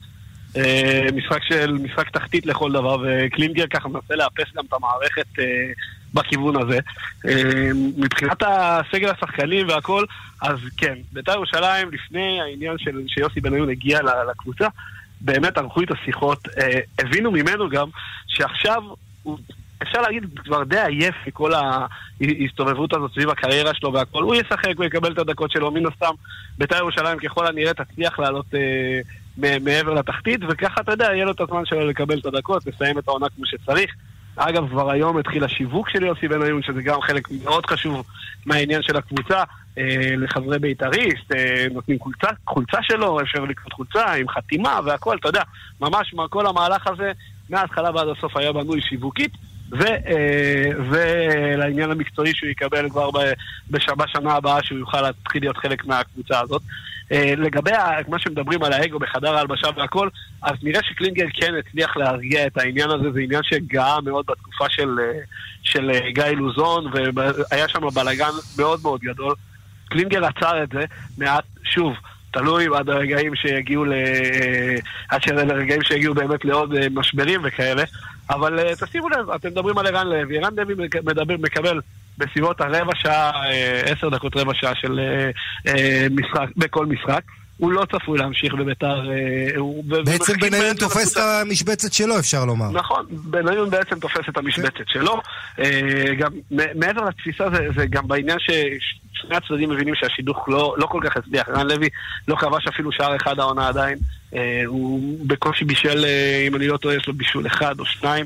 [0.57, 5.45] אה, משחק של, משחק תחתית לכל דבר, וקלינגר ככה מנסה לאפס גם את המערכת אה,
[6.13, 6.79] בכיוון הזה.
[7.27, 10.05] אה, מבחינת הסגל השחקנים והכל,
[10.41, 14.67] אז כן, בית"ר ירושלים, לפני העניין של שיוסי בניון הגיע לקבוצה,
[15.21, 16.47] באמת ערכו איתו שיחות,
[16.99, 17.87] הבינו ממנו גם
[18.27, 18.83] שעכשיו
[19.23, 19.37] הוא
[19.83, 24.23] אפשר להגיד, כבר די עייף מכל ההסתובבות הזאת סביב הקריירה שלו והכל.
[24.23, 26.13] הוא ישחק ויקבל את הדקות שלו, מן הסתם
[26.57, 28.99] בית"ר ירושלים ככל הנראה תצליח לעלות אה,
[29.37, 33.07] מעבר לתחתית, וככה, אתה יודע, יהיה לו את הזמן שלו לקבל את הדקות, לסיים את
[33.07, 33.95] העונה כמו שצריך.
[34.35, 38.05] אגב, כבר היום התחיל השיווק של יוסי בניון, שזה גם חלק מאוד חשוב
[38.45, 39.43] מהעניין של הקבוצה.
[39.77, 45.29] אה, לחברי בית"ריסט, אה, נותנים חולצה, חולצה שלו, אפשר לקנות חולצה עם חתימה והכל, אתה
[45.29, 45.41] יודע,
[45.81, 47.11] ממש כל המהלך הזה,
[47.49, 49.31] מההתחלה ועד הסוף היה בנוי שיווקית.
[49.81, 53.09] אה, ולעניין המקצועי שהוא יקבל כבר
[53.69, 56.61] בשנה הבאה שהוא יוכל להתחיל להיות חלק מהקבוצה הזאת.
[57.11, 57.71] אה, לגבי
[58.07, 60.09] מה שמדברים על האגו בחדר ההלבשה והכל,
[60.41, 64.99] אז נראה שקלינגר כן הצליח להרגיע את העניין הזה, זה עניין שגאה מאוד בתקופה של,
[64.99, 65.19] אה,
[65.63, 69.35] של גיא לוזון, והיה שם בלאגן מאוד מאוד גדול.
[69.89, 70.83] קלינגר עצר את זה
[71.17, 71.93] מעט, שוב,
[72.31, 73.93] תלוי עד הרגעים שיגיעו ל...
[75.09, 77.83] עד הרגעים שיגיעו באמת לעוד משברים וכאלה.
[78.29, 80.75] אבל תשימו לב, אתם מדברים על ערן לוי, ערן לוי
[81.39, 81.79] מקבל
[82.17, 85.71] בסביבות הרבע שעה, uh, עשר דקות רבע שעה של uh, uh,
[86.11, 87.21] משחק, בכל משחק.
[87.57, 89.01] הוא לא צפוי להמשיך בביתר.
[90.05, 92.71] בעצם בניון תופס את המשבצת שלו, אפשר לומר.
[92.71, 95.21] נכון, בניון בעצם תופס את המשבצת שלו.
[96.19, 96.31] גם
[96.75, 101.49] מעבר לתפיסה זה, זה גם בעניין ששני הצדדים מבינים שהשידוך לא, לא כל כך הצליח.
[101.49, 101.89] רן לוי
[102.27, 103.97] לא כבש אפילו שער אחד העונה עדיין.
[104.65, 106.05] הוא בקושי בישל,
[106.47, 108.25] אם אני לא טועה, יש לו בישול אחד או שניים.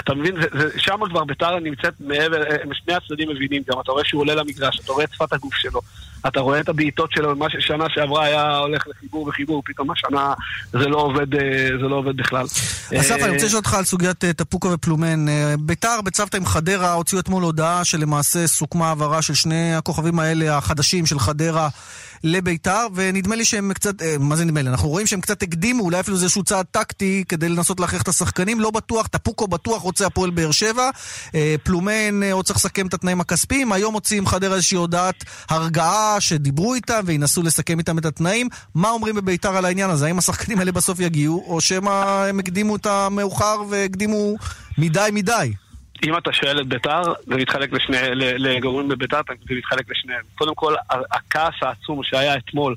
[0.00, 0.34] אתה מבין,
[0.76, 4.92] שם כבר ביתר נמצאת מעבר, שני הצדדים מבינים גם, אתה רואה שהוא עולה למגרש, אתה
[4.92, 5.80] רואה את שפת הגוף שלו,
[6.26, 10.34] אתה רואה את הבעיטות שלו, מה ששנה שעברה היה הולך לחיבור וחיבור, פתאום השנה
[10.72, 12.46] זה לא עובד, אה, זה לא עובד בכלל.
[13.00, 15.28] אסף, אני רוצה לשאול אותך על סוגיית אה, טפוקו ופלומן.
[15.28, 20.56] אה, ביתר בצוותא עם חדרה הוציאו אתמול הודעה שלמעשה סוכמה העברה של שני הכוכבים האלה
[20.56, 21.68] החדשים של חדרה.
[22.24, 24.68] לביתר, ונדמה לי שהם קצת, מה זה נדמה לי?
[24.68, 28.08] אנחנו רואים שהם קצת הקדימו, אולי אפילו זה איזשהו צעד טקטי כדי לנסות להכריח את
[28.08, 30.90] השחקנים, לא בטוח, טפוקו בטוח רוצה הפועל באר שבע,
[31.62, 37.00] פלומן עוד צריך לסכם את התנאים הכספיים, היום מוציאים חדרה איזושהי הודעת הרגעה שדיברו איתם
[37.06, 38.48] וינסו לסכם איתם את התנאים.
[38.74, 40.06] מה אומרים בביתר על העניין הזה?
[40.06, 44.34] האם השחקנים האלה בסוף יגיעו, או שמא הם הקדימו את המאוחר והקדימו
[44.78, 45.52] מדי מדי?
[46.04, 50.22] אם אתה שואל את ביתר, זה מתחלק לשני, לגורמים בביתר, זה מתחלק לשניהם.
[50.34, 52.74] קודם כל, הכעס העצום שהיה אתמול,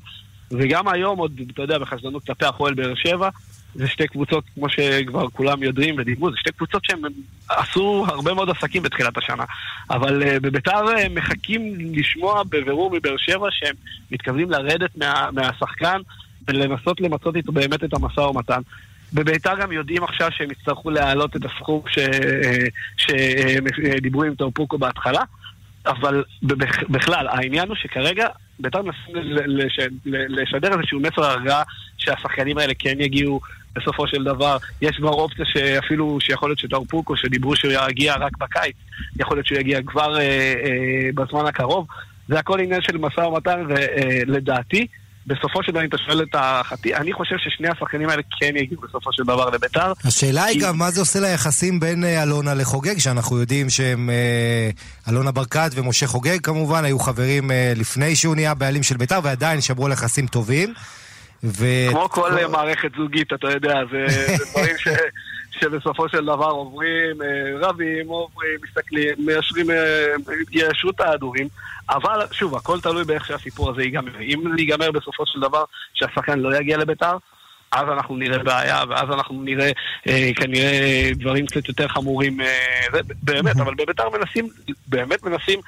[0.50, 3.28] וגם היום עוד, אתה יודע, בחשדנות כלפי הפועל באר שבע,
[3.74, 7.00] זה שתי קבוצות, כמו שכבר כולם יודעים ודיברו, זה שתי קבוצות שהם
[7.48, 9.44] עשו הרבה מאוד עסקים בתחילת השנה.
[9.90, 13.74] אבל uh, בביתר uh, מחכים לשמוע בבירור מבאר שבע שהם
[14.10, 16.00] מתכוונים לרדת מה, מהשחקן
[16.48, 18.60] ולנסות למצות איתו באמת את המשא ומתן.
[19.14, 21.82] בביתר גם יודעים עכשיו שהם יצטרכו להעלות את הסכום
[22.96, 25.22] שדיברו עם טרפוקו בהתחלה,
[25.86, 26.24] אבל
[26.90, 28.26] בכלל, העניין הוא שכרגע
[28.58, 29.14] ביתר מנסים
[30.06, 31.62] לשדר איזשהו מסר הרגעה
[31.98, 33.40] שהשחקנים האלה כן יגיעו
[33.74, 34.56] בסופו של דבר.
[34.82, 38.76] יש כבר אופציה שאפילו, שיכול להיות שטרפוקו, שדיברו שהוא יגיע רק בקיץ,
[39.20, 40.22] יכול להיות שהוא יגיע כבר אה,
[40.64, 41.86] אה, בזמן הקרוב.
[42.28, 44.86] זה הכל עניין של משא ומתן, ולדעתי, אה,
[45.26, 48.80] בסופו של דבר, אם אתה שואל את החטי, אני חושב ששני השחקנים האלה כן יגיעו
[48.80, 49.92] בסופו של דבר לביתר.
[50.04, 54.70] השאלה היא גם מה זה עושה ליחסים בין אה, אלונה לחוגג, שאנחנו יודעים שהם, אה,
[55.08, 59.60] אלונה ברקת ומשה חוגג כמובן, היו חברים אה, לפני שהוא נהיה בעלים של ביתר, ועדיין
[59.60, 60.74] שמרו על יחסים טובים.
[61.44, 61.66] ו...
[61.90, 64.88] כמו כל כל מערכת זוגית, אתה יודע, זה, זה דברים ש...
[65.60, 67.16] שבסופו של דבר עוברים,
[67.60, 69.66] רבים, עוברים, מסתכלים, מיישרים,
[70.52, 71.48] יישרו את ההדורים.
[71.90, 74.20] אבל שוב, הכל תלוי באיך שהסיפור הזה ייגמר.
[74.20, 77.16] אם ייגמר בסופו של דבר שהשחקן לא יגיע לביתר,
[77.72, 79.70] אז אנחנו נראה בעיה, ואז אנחנו נראה
[80.08, 84.48] אה, כנראה דברים קצת יותר חמורים, אה, באמת, אבל בביתר מנסים,
[84.86, 85.60] באמת מנסים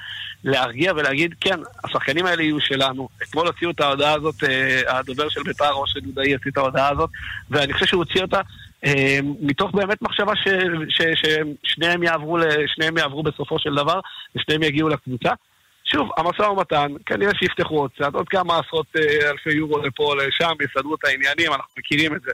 [0.45, 3.09] להרגיע ולהגיד, כן, השחקנים האלה יהיו שלנו.
[3.23, 7.11] אתמול הוציאו את ההודעה הזאת, אה, הדובר של ביתר, ראש דודאי, הוציא את ההודעה הזאת,
[7.51, 8.41] ואני חושב שהוא הוציא אותה
[8.85, 10.33] אה, מתוך באמת מחשבה
[10.89, 12.39] ששניהם יעברו,
[12.97, 14.01] יעברו בסופו של דבר,
[14.37, 15.33] ושניהם יגיעו לקבוצה.
[15.87, 20.53] שוב, המשא ומתן, כנראה שיפתחו עוד קצת, עוד כמה עשרות אה, אלפי יורו לפה, לשם,
[20.65, 22.31] יסדרו את העניינים, אנחנו מכירים את זה.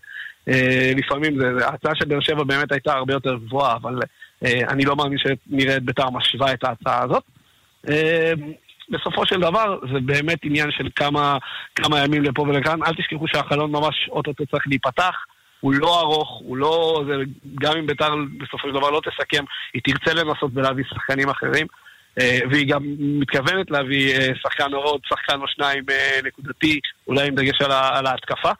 [0.48, 3.98] אה, לפעמים זה, ההצעה של באר שבע באמת הייתה הרבה יותר גבוהה, אבל
[4.44, 7.22] אה, אני לא מאמין שנראה את בית"ר משווה את ההצעה הזאת.
[8.90, 11.38] בסופו של דבר זה באמת עניין של כמה,
[11.74, 12.82] כמה ימים לפה ולכאן.
[12.82, 15.14] אל תשכחו שהחלון ממש אוטוטו צריך להיפתח.
[15.60, 17.04] הוא לא ארוך, הוא לא...
[17.08, 17.14] זה,
[17.60, 21.66] גם אם בית"ר בסופו של דבר לא תסכם, היא תרצה לנסות ולהביא שחקנים אחרים.
[22.20, 27.28] אה, והיא גם מתכוונת להביא אה, שחקן או עוד שחקן או שניים אה, נקודתי, אולי
[27.28, 28.50] עם דגש על, על ההתקפה.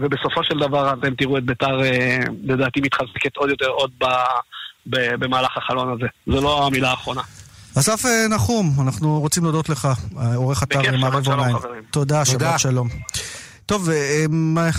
[0.00, 1.80] ובסופו של דבר אתם תראו את ביתר,
[2.44, 4.04] לדעתי, מתחזקת עוד יותר עוד ב,
[4.86, 6.06] ב, במהלך החלון הזה.
[6.26, 7.20] זו לא המילה האחרונה.
[7.78, 9.88] אסף נחום, אנחנו רוצים להודות לך,
[10.36, 11.56] עורך אתר מערב אונליין.
[11.90, 12.88] תודה, שבת שלום.
[13.66, 14.24] טוב, אה,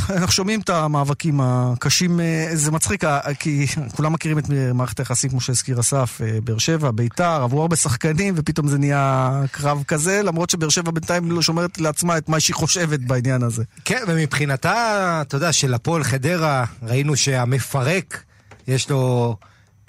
[0.09, 3.03] אנחנו שומעים את המאבקים הקשים, אה, זה מצחיק,
[3.39, 7.75] כי כולם מכירים את מערכת היחסים, כמו שהזכיר אסף, אה, באר שבע, ביתר, עברו הרבה
[7.75, 12.39] שחקנים, ופתאום זה נהיה קרב כזה, למרות שבאר שבע בינתיים לא שומרת לעצמה את מה
[12.39, 13.63] שהיא חושבת בעניין הזה.
[13.85, 18.23] כן, ומבחינתה, אתה יודע, של הפועל חדרה, ראינו שהמפרק,
[18.67, 19.35] יש לו...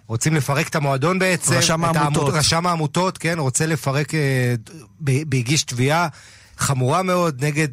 [0.06, 1.54] רוצים לפרק את המועדון בעצם.
[1.54, 2.34] רשם העמותות.
[2.34, 4.12] רשם העמותות, כן, רוצה לפרק,
[5.00, 6.08] בהגיש תביעה
[6.58, 7.68] חמורה מאוד נגד...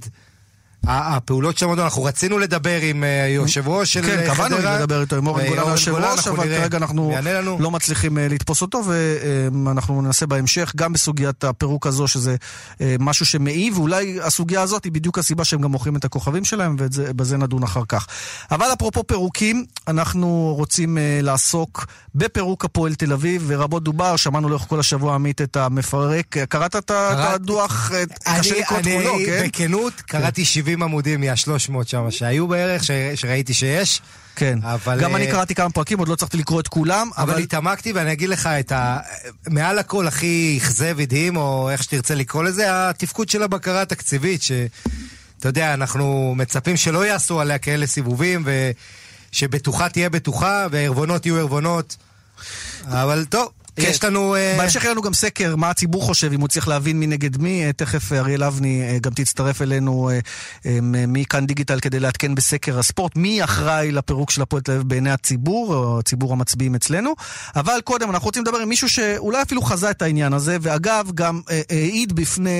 [0.87, 4.17] הפעולות המועדון, אנחנו רצינו לדבר עם אה, יושב ראש של חדרה.
[4.17, 7.13] כן, קבענו לדבר איתו, עם אורן גולן היושב ראש, אבל כרגע אנחנו
[7.59, 12.35] לא מצליחים אה, לתפוס אותו, ואנחנו ננסה בהמשך, גם בסוגיית הפירוק הזו, שזה
[12.81, 16.75] אה, משהו שמעיב, ואולי הסוגיה הזאת היא בדיוק הסיבה שהם גם מוכרים את הכוכבים שלהם,
[16.79, 18.07] ובזה נדון אחר כך.
[18.51, 24.79] אבל אפרופו פירוקים, אנחנו רוצים לעסוק בפירוק הפועל תל אביב, ורבות דובר, שמענו לאורך כל
[24.79, 26.37] השבוע עמית את המפרק.
[26.49, 27.91] קראת את הדוח?
[28.23, 29.47] קשה לקרוא את כולו, כן?
[29.47, 32.91] בכנות, קראתי 70 70 עמודים מה-300 שם שהיו בערך, ש...
[33.15, 34.01] שראיתי שיש.
[34.35, 34.99] כן, אבל...
[35.01, 37.33] גם אני אה, קראתי כמה פרקים, עוד לא הצלחתי לקרוא את כולם, אבל...
[37.33, 38.99] אבל התעמקתי ואני אגיד לך את ה...
[39.47, 45.49] מעל הכל הכי אכזב, הדהים, או איך שתרצה לקרוא לזה, התפקוד של הבקרה התקציבית, שאתה
[45.49, 48.45] יודע, אנחנו מצפים שלא יעשו עליה כאלה סיבובים,
[49.31, 51.95] ושבטוחה תהיה בטוחה, וערבונות יהיו ערבונות.
[52.88, 53.49] אבל טוב.
[53.77, 54.35] יש לנו...
[54.35, 57.38] אה, בהמשך יהיה לנו גם סקר, מה הציבור חושב, אם הוא צריך להבין מי נגד
[57.38, 57.65] מי.
[57.65, 60.09] אה, תכף אה, אריאל אבני גם תצטרף אלינו
[61.07, 63.15] מכאן דיגיטל כדי לעדכן בסקר הספורט.
[63.15, 67.13] מי אחראי לפירוק של הפועל תל אביב בעיני הציבור, או ציבור המצביעים אצלנו.
[67.55, 71.41] אבל קודם, אנחנו רוצים לדבר עם מישהו שאולי אפילו חזה את העניין הזה, ואגב, גם
[71.69, 72.51] העיד בפני,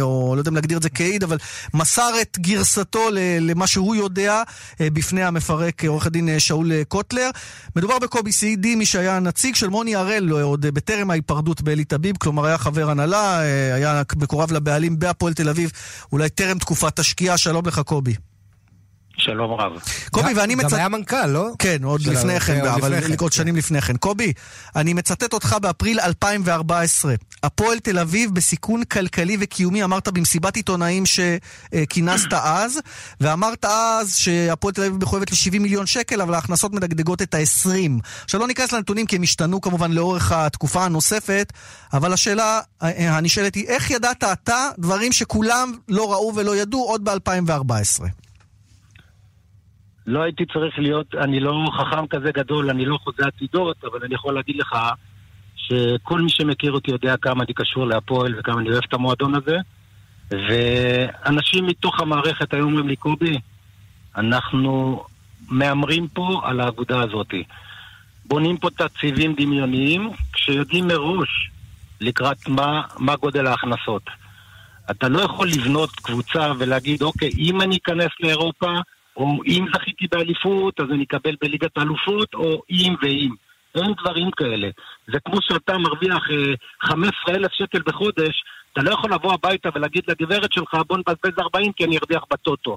[0.00, 1.38] או לא יודע אם להגדיר את זה כעיד, אבל
[1.74, 3.08] מסר את גרסתו
[3.40, 4.42] למה שהוא יודע
[4.80, 7.30] בפני המפרק, עורך הדין שאול קוטלר.
[7.76, 12.16] מדובר בקובי סעידי, מי שהיה הנציג של מוני הראל, לא עוד בטרם ההיפרדות באלי טביב,
[12.16, 15.72] כלומר היה חבר הנהלה, אה, היה מקורב לבעלים בהפועל תל אביב,
[16.12, 17.38] אולי טרם תקופת השקיעה.
[17.38, 18.29] שלום לך, קובי.
[19.20, 19.72] שלום רב.
[20.10, 20.72] קובי, ואני מצטט...
[20.72, 21.48] גם היה מנכ"ל, לא?
[21.58, 23.96] כן, עוד לפני כן, אבל עוד שנים לפני כן.
[23.96, 24.32] קובי,
[24.76, 27.14] אני מצטט אותך באפריל 2014.
[27.42, 32.80] הפועל תל אביב בסיכון כלכלי וקיומי, אמרת במסיבת עיתונאים שכינסת אז,
[33.20, 38.00] ואמרת אז שהפועל תל אביב מחויבת ל-70 מיליון שקל, אבל ההכנסות מדגדגות את ה-20.
[38.24, 41.52] עכשיו לא ניכנס לנתונים כי הם השתנו כמובן לאורך התקופה הנוספת,
[41.92, 48.04] אבל השאלה הנשאלת היא, איך ידעת אתה דברים שכולם לא ראו ולא ידעו עוד ב-2014?
[50.10, 54.14] לא הייתי צריך להיות, אני לא חכם כזה גדול, אני לא חוזה עתידות, אבל אני
[54.14, 54.76] יכול להגיד לך
[55.56, 59.56] שכל מי שמכיר אותי יודע כמה אני קשור להפועל וכמה אני אוהב את המועדון הזה.
[60.30, 63.38] ואנשים מתוך המערכת היו אומרים לי, קובי,
[64.16, 65.04] אנחנו
[65.48, 67.34] מהמרים פה על האגודה הזאת.
[68.24, 71.50] בונים פה תקציבים דמיוניים, כשיודעים מראש
[72.00, 74.02] לקראת מה, מה גודל ההכנסות.
[74.90, 78.72] אתה לא יכול לבנות קבוצה ולהגיד, אוקיי, אם אני אכנס לאירופה,
[79.20, 83.34] או אם זכיתי באליפות, אז אני אקבל בליגת האלופות, או אם ואם.
[83.74, 84.68] אין דברים כאלה.
[85.12, 86.22] זה כמו שאתה מרוויח
[86.82, 88.34] 15 אה, אלף שקל בחודש,
[88.72, 92.76] אתה לא יכול לבוא הביתה ולהגיד לגברת שלך, בוא נבזבז 40 כי אני ארוויח בטוטו.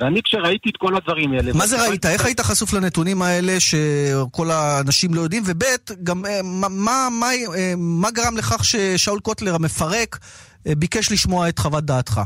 [0.00, 1.52] ואני כשראיתי את כל ראיתי האלה...
[1.52, 2.06] מה זה ראית?
[2.06, 5.42] איך היית חשוף לנתונים האלה שכל האנשים לא יודעים?
[5.46, 5.62] וב',
[6.02, 10.18] גם אה, מה, מה, מה, אה, מה גרם לכך ששאול קוטלר המפרק
[10.66, 12.20] ביקש לשמוע את חוות דעתך?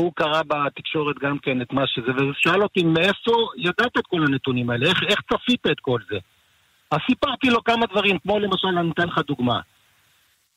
[0.00, 4.70] הוא קרא בתקשורת גם כן את מה שזה, ושאל אותי מאיפה ידעת את כל הנתונים
[4.70, 6.18] האלה, איך, איך צפית את כל זה?
[6.90, 9.60] אז סיפרתי לו כמה דברים, כמו למשל, אני אתן לך דוגמה.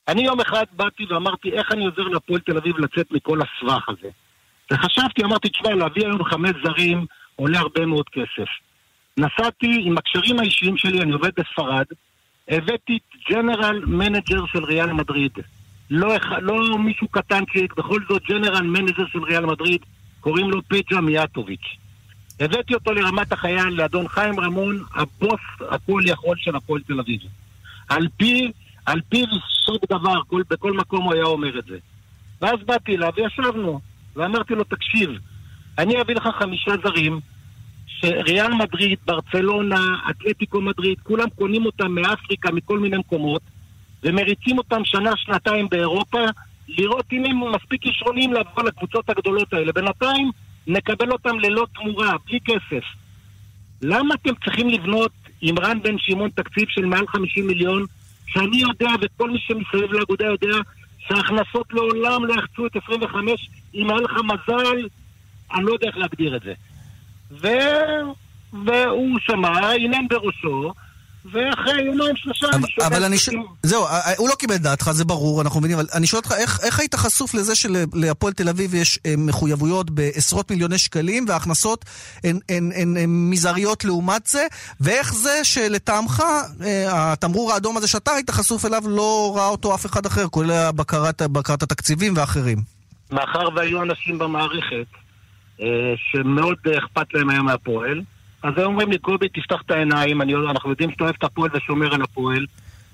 [0.08, 4.10] אני יום אחד באתי ואמרתי, איך אני עוזר להפועל תל אביב לצאת מכל הסבך הזה?
[4.72, 8.50] וחשבתי, אמרתי, תשמע, להביא היום חמש זרים עולה הרבה מאוד כסף.
[9.18, 11.86] נסעתי עם הקשרים האישיים שלי, אני עובד בספרד,
[12.48, 15.32] הבאתי general manager של ריאל מדריד.
[15.90, 19.82] לא, לא מישהו קטנצ'יק, בכל זאת general manager של ריאל מדריד,
[20.20, 21.78] קוראים לו פג'ה מיאטוביץ'.
[22.40, 27.22] הבאתי אותו לרמת החייל, לאדון חיים רמון, הבוס הכל יכול של הפועל תל אביב.
[27.90, 28.52] על פי,
[28.86, 29.26] על פי
[29.66, 31.78] סוד דבר, כל, בכל מקום הוא היה אומר את זה.
[32.42, 33.80] ואז באתי אליו וישבנו,
[34.16, 35.10] ואמרתי לו, תקשיב,
[35.78, 37.20] אני אביא לך חמישה זרים,
[37.88, 43.42] שריאל מדריד, ברצלונה, אתלטיקו מדריד, כולם קונים אותם מאפריקה, מכל מיני מקומות,
[44.04, 46.26] ומריצים אותם שנה-שנתיים באירופה,
[46.68, 49.72] לראות אם הם מספיק כישרונים לבוא לקבוצות הגדולות האלה.
[49.72, 50.32] בינתיים
[50.68, 52.84] נקבל אותם ללא תמורה, בלי כסף.
[53.82, 57.86] למה אתם צריכים לבנות עם רן בן שמעון תקציב של מעל 50 מיליון,
[58.28, 60.58] שאני יודע וכל מי שמסביב לאגודה יודע
[61.08, 64.88] שההכנסות לעולם לא יחצו את 25, אם היה לך מזל,
[65.54, 66.54] אני לא יודע איך להגדיר את זה.
[67.32, 67.48] ו...
[68.66, 70.74] והוא שמע, עינן בראשו,
[71.26, 72.68] ואחרי יומיים שלושה אבל.
[72.86, 73.26] אבל אני ש...
[73.26, 73.86] שהם- זהו,
[74.18, 76.80] הוא לא קיבל את דעתך, זה ברור, אנחנו מבינים, אבל אני שואל אותך, איך, איך
[76.80, 81.86] היית חשוף לזה שלהפועל תל אביב יש אה, מחויבויות בעשרות מיליוני שקלים, וההכנסות
[82.24, 84.46] הן, הן, הן, הן מזעריות לעומת זה,
[84.82, 86.24] ואיך זה שלטעמך,
[86.64, 90.72] אה, התמרור האדום הזה שאתה היית חשוף אליו, לא ראה אותו אף אחד אחר, כולל
[90.76, 92.58] בקרת, בקרת התקציבים ואחרים.
[93.12, 94.88] מאחר והיו אנשים במערכת
[95.62, 95.66] אה,
[96.12, 98.02] שמאוד אכפת להם היה מהפועל,
[98.44, 101.50] אז הם אומרים לי, קובי, תפתח את העיניים, אני, אנחנו יודעים שאתה אוהב את הפועל
[101.54, 102.46] ושומר על הפועל,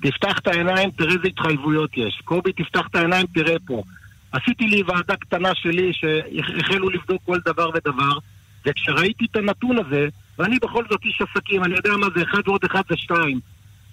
[0.02, 2.22] תפתח את העיניים, תראה איזה התחייבויות יש.
[2.26, 3.84] קובי, תפתח את העיניים, תראה פה.
[4.32, 8.18] עשיתי לי ועדה קטנה שלי שהחלו לבדוק כל דבר ודבר,
[8.66, 10.08] וכשראיתי את הנתון הזה,
[10.40, 13.40] ואני בכל זאת איש עסקים, אני יודע מה זה אחד ועוד אחד זה שתיים,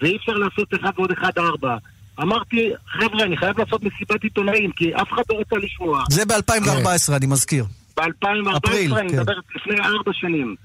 [0.01, 1.77] ואי אפשר לעשות אחד ועוד אחד ארבע.
[2.21, 6.05] אמרתי, חבר'ה, אני חייב לעשות מסיבת עיתונאים, כי אף אחד לא רוצה לשמוע.
[6.11, 7.65] זה ב-2014, אני מזכיר.
[7.97, 9.19] ב-2014, אפריל, אני כן.
[9.19, 10.57] מדבר לפני ארבע שנים.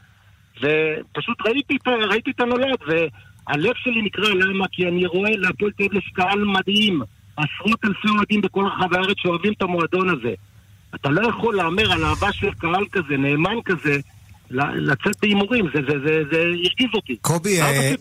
[0.62, 1.78] ופשוט ראיתי,
[2.10, 4.66] ראיתי את הנולד, והלב שלי נקרע, למה?
[4.72, 7.02] כי אני רואה להפועל תל אביב יש קהל מדהים,
[7.38, 10.34] עשרות אלפי אוהדים בכל רחבי הארץ שאוהבים את המועדון הזה.
[10.96, 13.98] אתה לא יכול להמר על אהבה של קהל כזה, נאמן כזה,
[14.76, 17.16] לצאת בהימורים, זה, זה, זה, זה הרגיז אותי.
[17.22, 17.92] קובי, אה.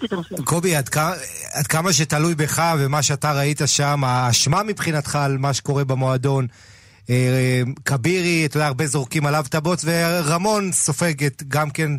[0.44, 1.12] קובי, עד כמה-
[1.54, 6.46] עד כמה שתלוי בך ומה שאתה ראית שם, האשמה מבחינתך על מה שקורה במועדון,
[7.10, 11.14] אה, כבירי, אתה יודע, הרבה זורקים עליו את הבוץ, ורמון סופג
[11.48, 11.90] גם כן,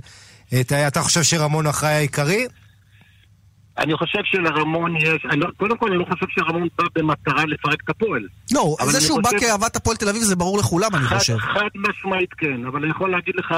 [0.61, 2.47] את, אתה חושב שרמון האחראי העיקרי?
[3.77, 7.81] אני חושב שלרמון יש, אני לא, קודם כל אני לא חושב שרמון בא במטרה לפרק
[7.83, 8.27] את הפועל.
[8.53, 11.37] לא, אבל זה שהוא בא חושב- כאהבת הפועל תל אביב זה ברור לכולם, אני חושב.
[11.37, 13.55] חד משמעית כן, אבל אני יכול להגיד לך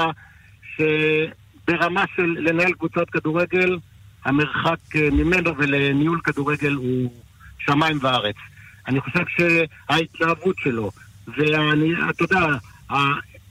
[0.75, 3.78] שברמה של לנהל קבוצת כדורגל,
[4.25, 7.12] המרחק אה, ממנו ולניהול כדורגל הוא
[7.60, 8.36] שמיים וארץ.
[8.88, 10.91] אני חושב שההתלהבות שלו,
[11.38, 12.45] ואני, אתה יודע,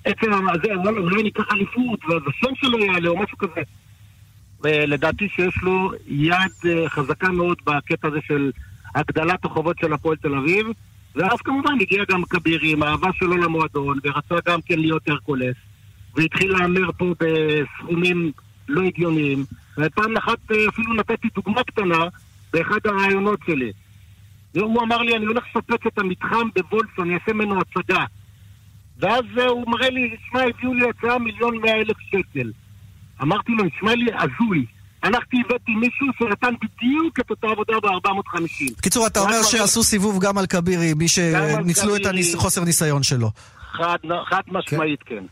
[0.09, 3.61] עצם הזה, אולי ניקח אליפות, והשם שלו יעלה או משהו כזה.
[4.61, 8.51] ולדעתי שיש לו יד אה, חזקה מאוד בקטע הזה של
[8.95, 10.67] הגדלת החובות של הפועל תל אביב,
[11.15, 15.57] ואז כמובן הגיע גם כבירי עם האהבה שלו למועדון, ורצה גם כן להיות הרקולס,
[16.17, 18.33] והתחיל להמר פה בסכומים
[18.69, 19.45] לא הגיוניים,
[19.79, 22.05] ופעם אחת אה, אפילו נתתי דוגמה קטנה
[22.53, 23.73] באחד הרעיונות שלי.
[24.55, 28.05] והוא אמר לי, אני הולך לשפץ את המתחם בוולפסון, אני אעשה ממנו הצגה.
[28.99, 32.53] ואז הוא מראה לי, שמע, הביאו לי הצעה מיליון מאה אלף שקל.
[33.23, 34.67] אמרתי לו, נשמע לי הזוי.
[35.03, 38.73] הלכתי, הבאתי מישהו שנתן בדיוק את אותה עבודה ב-450.
[38.79, 42.37] בקיצור, אתה אומר שעשו סיבוב גם על כבירי, מי שניצלו את כבירי.
[42.37, 43.31] חוסר ניסיון שלו.
[43.73, 45.25] חד משמעית, כן.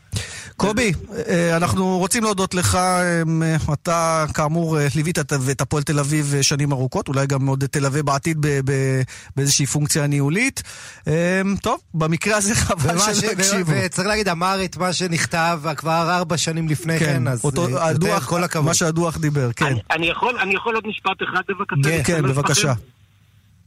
[0.57, 0.91] קובי,
[1.29, 3.21] אה, אנחנו רוצים להודות לך, אה,
[3.73, 8.03] אתה כאמור אה, ליווית את- הפועל תל אביב אה, שנים ארוכות, אולי גם עוד תלווה
[8.03, 9.01] בעתיד ב- ב-
[9.35, 10.63] באיזושהי פונקציה ניהולית.
[11.07, 13.71] אה, טוב, במקרה הזה חבל שלא הקשיבו.
[13.75, 17.83] וצריך להגיד, אמר את מה שנכתב כבר ארבע שנים לפני כן, כן, אז אותו יותר
[17.83, 18.65] הדוח, כל הכבוד.
[18.65, 19.73] מה שהדוח דיבר, כן.
[19.91, 22.03] אני יכול, אני יכול עוד משפט אחד בבקשה?
[22.03, 22.73] כן, כן, בבקשה.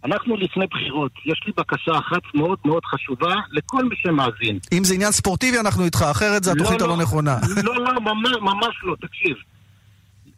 [0.04, 1.12] אנחנו לפני בחירות.
[1.26, 4.58] יש לי בקשה אחת מאוד מאוד חשובה לכל מי שמאזין.
[4.72, 7.02] אם זה עניין ספורטיבי, אנחנו איתך, אחרת זה התוכנית לא, הלא לא.
[7.02, 7.36] נכונה.
[7.64, 9.36] לא, לא, ממש, ממש לא, תקשיב.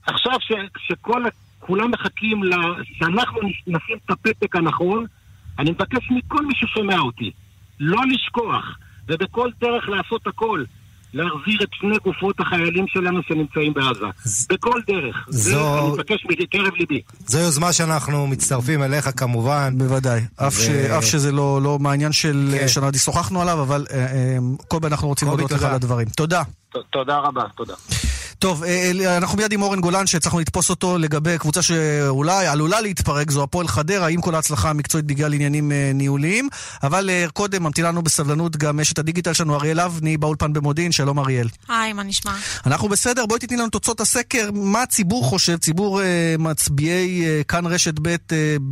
[0.06, 0.52] עכשיו ש,
[0.88, 1.22] שכל,
[1.60, 2.50] כולם מחכים ל,
[2.98, 5.06] שאנחנו נש- נשים את הפתק הנכון,
[5.58, 7.30] אני מבקש מכל מי ששומע אותי,
[7.80, 10.64] לא לשכוח, ובכל דרך לעשות הכל,
[11.14, 14.06] להחזיר את שני גופות החיילים שלנו שנמצאים בעזה.
[14.50, 15.16] בכל דרך.
[15.28, 17.00] זה זו- אני מבקש מקרב ליבי.
[17.26, 19.74] זו יוזמה שאנחנו מצטרפים אליך כמובן.
[19.78, 20.20] בוודאי.
[20.36, 20.68] אף, ש...
[20.68, 22.68] אף שזה לא, לא מהעניין של כן.
[22.68, 24.36] שנדי שוחחנו עליו, אבל אה, אה,
[24.68, 25.62] קובי, אנחנו רוצים להודות לך.
[25.62, 26.08] על הדברים.
[26.08, 26.42] תודה.
[26.42, 27.74] ת- תודה רבה, תודה.
[28.42, 32.80] טוב, אה, אה, אנחנו מיד עם אורן גולן שהצלחנו לתפוס אותו לגבי קבוצה שאולי עלולה
[32.80, 36.48] להתפרק, זו הפועל חדרה, עם כל ההצלחה המקצועית בגלל עניינים אה, ניהוליים.
[36.82, 40.92] אבל אה, קודם ממתינה לנו בסבלנות גם אשת הדיגיטל שלנו, אריאל אבני, באולפן במודיעין.
[40.92, 41.48] שלום אריאל.
[41.68, 42.32] היי, מה נשמע?
[42.66, 47.66] אנחנו בסדר, בואי תתני לנו תוצאות הסקר, מה הציבור חושב, ציבור אה, מצביעי אה, כאן
[47.66, 48.16] רשת ב' אה,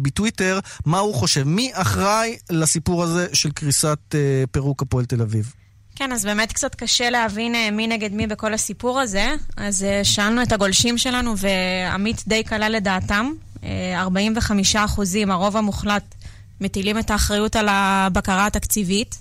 [0.03, 1.43] בטוויטר, מה הוא חושב?
[1.43, 5.60] מי אחראי לסיפור הזה של קריסת אה, פירוק הפועל תל אביב?
[6.01, 9.35] כן, אז באמת קצת קשה להבין אה, מי נגד מי בכל הסיפור הזה.
[9.57, 13.33] אז אה, שאלנו את הגולשים שלנו, ועמית די קלה לדעתם.
[13.65, 16.15] אה, 45 אחוזים, הרוב המוחלט,
[16.61, 19.19] מטילים את האחריות על הבקרה התקציבית.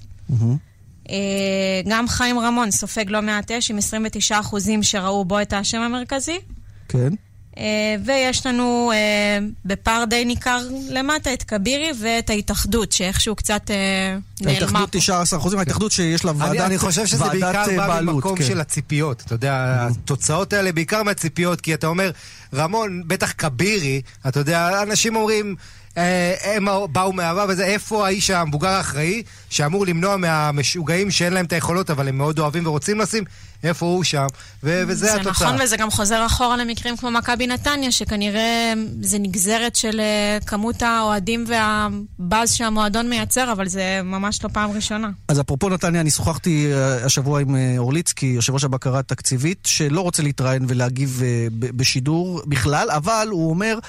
[1.09, 1.15] אה,
[1.89, 6.39] גם חיים רמון סופג לא מעט אש עם 29 אחוזים שראו בו את האשם המרכזי.
[6.89, 7.13] כן.
[7.59, 13.75] אה, ויש לנו אה, בפער די ניכר למטה את כבירי ואת ההתאחדות, שאיכשהו קצת אה,
[14.41, 14.99] נעלמה ההתאחדות פה.
[14.99, 18.43] 19 אחוזים, ההתאחדות שיש לה ועדת אני, אני חושב שזה בעיקר בא בעלות, ממקום כן.
[18.43, 19.23] של הציפיות.
[19.25, 22.11] אתה יודע, התוצאות האלה בעיקר מהציפיות, כי אתה אומר,
[22.53, 25.55] רמון, בטח כבירי, אתה יודע, אנשים אומרים...
[26.43, 31.89] הם באו מהעבר וזה, איפה האיש המבוגר האחראי שאמור למנוע מהמשוגעים שאין להם את היכולות
[31.89, 33.23] אבל הם מאוד אוהבים ורוצים לשים,
[33.63, 34.27] איפה הוא שם,
[34.63, 35.31] ו- וזה זה התוצאה.
[35.31, 40.81] נכון, וזה גם חוזר אחורה למקרים כמו מכבי נתניה, שכנראה זה נגזרת של אה, כמות
[40.81, 45.09] האוהדים והבאז שהמועדון מייצר, אבל זה ממש לא פעם ראשונה.
[45.27, 50.01] אז אפרופו נתניה, אני שוחחתי אה, השבוע עם אה, אורליצקי, יושב ראש הבקרה התקציבית, שלא
[50.01, 53.79] רוצה להתראיין ולהגיב בשידור בכלל, אבל הוא אומר...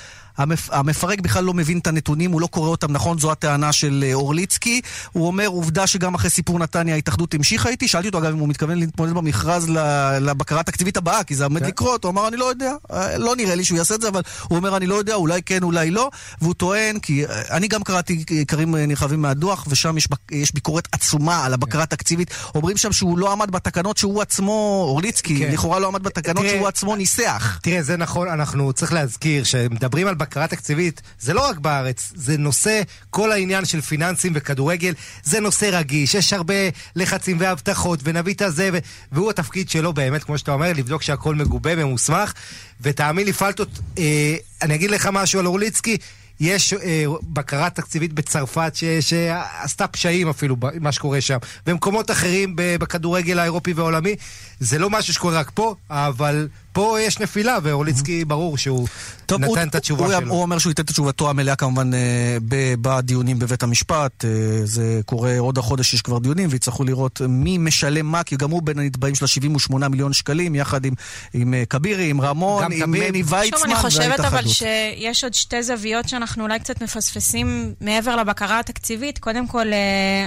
[0.41, 0.69] המפ...
[0.73, 4.81] המפרק בכלל לא מבין את הנתונים, הוא לא קורא אותם נכון, זו הטענה של אורליצקי.
[5.13, 7.89] הוא אומר, עובדה שגם אחרי סיפור נתניה ההתאחדות המשיכה איתי.
[7.89, 11.67] שאלתי אותו, אגב, אם הוא מתכוון להתמודד במכרז ל- לבקרה התקציבית הבאה, כי זה עומד
[11.67, 12.05] לקרות.
[12.05, 12.73] הוא אמר, אני לא יודע.
[12.93, 15.43] אה, לא נראה לי שהוא יעשה את זה, אבל הוא אומר, אני לא יודע, אולי
[15.43, 16.11] כן, אולי לא.
[16.41, 20.89] והוא טוען, כי אה, אני גם קראתי עיקרים אה, נרחבים מהדוח, ושם יש, יש ביקורת
[20.93, 22.31] עצומה על הבקרה התקציבית.
[22.55, 25.53] אומרים שם שהוא לא עמד בתקנות שהוא עצמו, אורליצקי, כן.
[25.53, 27.59] לכאורה לא עמד בתקנות תראה, שהוא עצמו ניסח.
[27.63, 32.37] תראה, זה נכון, אנחנו צריך להזכיר שמדברים על בקרה תקציבית, זה לא רק בארץ, זה
[32.39, 34.93] נושא, כל העניין של פיננסים וכדורגל,
[35.25, 36.55] זה נושא רגיש, יש הרבה
[36.97, 38.71] לחצים והבטחות, ונביא את הזה.
[39.13, 42.33] והוא התפקיד שלו באמת, כמו שאתה אומר, לבדוק שהכל מגובה ומוסמך,
[42.81, 45.97] ותאמין לי, פלטות, אה, אני אגיד לך משהו על אורליצקי,
[46.41, 51.39] יש אה, בקרה תקציבית בצרפת ש, שעשתה פשעים אפילו במה שקורה שם.
[51.67, 54.17] במקומות אחרים בכדורגל האירופי והעולמי,
[54.61, 58.89] זה לא משהו שקורה רק פה, אבל פה יש נפילה, ואורליצקי ברור שהוא
[59.27, 60.33] טוב, נתן הוא, את התשובה הוא, שלו.
[60.33, 62.37] הוא אומר שהוא ייתן את תשובתו המלאה כמובן אה,
[62.81, 64.25] בדיונים בבית המשפט.
[64.25, 64.31] אה,
[64.65, 68.63] זה קורה עוד החודש, יש כבר דיונים, ויצטרכו לראות מי משלם מה, כי גם הוא
[68.63, 70.95] בין הנתבעים של ה-78 מיליון שקלים, יחד עם,
[71.35, 72.91] עם אה, כבירי, עם רמון, עם.
[72.91, 74.53] מני ויצמן שוב, אני חושבת אבל וההתאחדות.
[74.53, 79.19] שיש עוד שתי זוויות שאנחנו אולי קצת מפספסים מעבר לבקרה התקציבית.
[79.19, 79.67] קודם כל,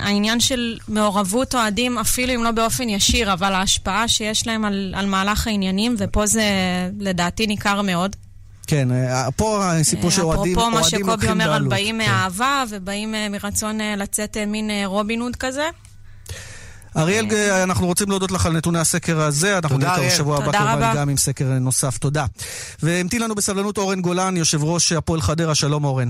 [0.01, 5.05] העניין של מעורבות אוהדים, אפילו אם לא באופן ישיר, אבל ההשפעה שיש להם על, על
[5.05, 6.43] מהלך העניינים, ופה זה
[6.99, 8.15] לדעתי ניכר מאוד.
[8.67, 11.69] כן, אה, פה הסיפור שאוהדים אפרופו מה אוהדים שקובי לוקחים אומר על בעלות.
[11.69, 12.09] באים כן.
[12.11, 15.69] מאהבה ובאים אה, מרצון אה, לצאת אה, מין אה, רובין הוד כזה.
[16.97, 20.09] אריאל, אה, אנחנו רוצים להודות לך על נתוני הסקר הזה, אנחנו תודה, נהיה.
[20.09, 20.93] בשבוע הבא כמובן.
[20.95, 22.25] גם עם סקר נוסף, תודה.
[22.83, 26.09] והמתין לנו בסבלנות אורן גולן, יושב ראש הפועל חדרה, שלום אורן.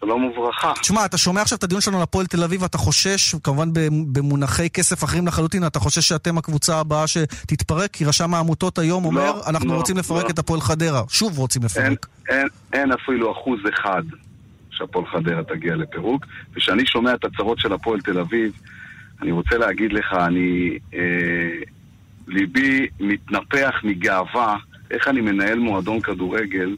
[0.00, 0.72] שלום וברכה.
[0.80, 3.68] תשמע, אתה שומע עכשיו את הדיון שלנו על הפועל תל אביב, ואתה חושש, כמובן
[4.12, 7.90] במונחי כסף אחרים לחלוטין, אתה חושש שאתם הקבוצה הבאה שתתפרק?
[7.90, 10.30] כי רשם העמותות היום אומר, אנחנו לא, רוצים לפרק לא.
[10.30, 11.02] את הפועל חדרה.
[11.08, 12.06] שוב רוצים אין, לפרק.
[12.28, 14.02] אין, אין אפילו אחוז אחד
[14.70, 16.26] שהפועל חדרה תגיע לפירוק.
[16.52, 18.52] וכשאני שומע את הצהרות של הפועל תל אביב,
[19.22, 20.78] אני רוצה להגיד לך, אני...
[20.94, 21.00] אה,
[22.28, 24.56] ליבי מתנפח מגאווה
[24.90, 26.76] איך אני מנהל מועדון כדורגל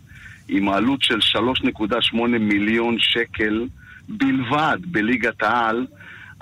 [0.48, 3.66] עם העלות של 3.8 מיליון שקל
[4.08, 5.86] בלבד בליגת העל.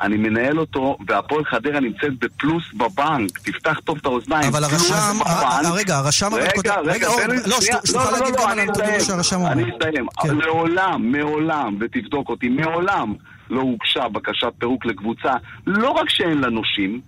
[0.01, 3.39] אני מנהל אותו, והפועל חדרה נמצאת בפלוס בבנק.
[3.39, 4.49] תפתח טוב את האוזניים.
[4.49, 5.27] אבל הרשם, בבנק.
[5.27, 7.81] ה- ה- רגע, הרשם רגע, רגע, רגע, אורן, תן לי לא, שנייה.
[7.85, 9.05] שתוכל לא, לא, להגיד לא, גם אני על הנתונים אסיים.
[9.05, 9.53] שהרשם אומר.
[9.53, 10.07] אני אסיים.
[10.23, 10.35] כן.
[10.37, 13.15] לעולם, מעולם, ותבדוק אותי, מעולם
[13.51, 15.33] לא הוגשה בקשת פירוק לקבוצה,
[15.67, 17.01] לא רק שאין לה נושים,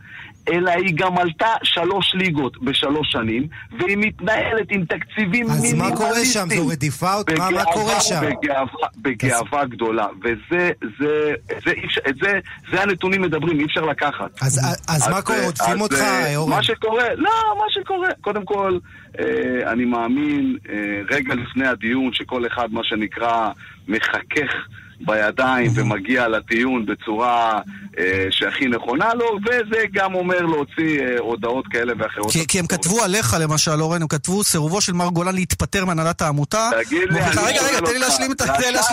[0.53, 3.47] אלא היא גם עלתה שלוש ליגות בשלוש שנים,
[3.78, 5.97] והיא מתנהלת עם תקציבים אז מה מינימליסטיים.
[5.97, 6.47] קורה שם?
[6.57, 7.07] זו רדיפה?
[7.07, 8.20] מה- מה בגאווה- קורה שם?
[8.42, 10.70] בגאווה, בגאווה גדולה, וזה,
[11.01, 11.32] זה,
[11.64, 12.38] זה, אפשר- את זה,
[12.70, 14.42] זה הנתונים מדברים, אי אפשר לקחת.
[14.42, 15.38] אז- אז מה קורה?
[15.38, 16.51] אה, עוטפים אז, אותך, אה, אורן?
[16.51, 18.78] מה שקורה, לא, מה שקורה, קודם כל,
[19.18, 19.24] אה,
[19.72, 20.74] אני מאמין, אה,
[21.11, 23.51] רגע לפני הדיון, שכל אחד, מה שנקרא,
[23.88, 24.53] מחכך
[25.01, 27.61] בידיים ומגיע לדיון בצורה
[27.99, 32.32] אה, שהכי נכונה לו, וזה גם אומר להוציא אה, הודעות כאלה ואחרות.
[32.32, 36.22] כי, כי הם כתבו עליך למשל, אורן, הם כתבו סירובו של מר גולן להתפטר מהנהלת
[36.22, 36.70] העמותה.
[36.84, 38.42] תגיד לי, מוכיחה, אני רגע, שואל רגע, תן לי להשלים את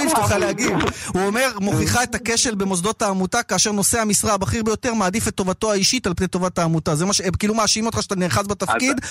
[0.10, 0.72] שתוכל להגיב.
[1.08, 5.72] הוא אומר, מוכיחה את הכשל במוסדות העמותה, כאשר נושא המשרה הבכיר ביותר מעדיף את טובתו
[5.72, 6.96] האישית על פני טובת העמותה.
[6.96, 7.22] זה מה ש...
[7.40, 9.02] כאילו מאשימים אותך שאתה נאחז בתפקיד,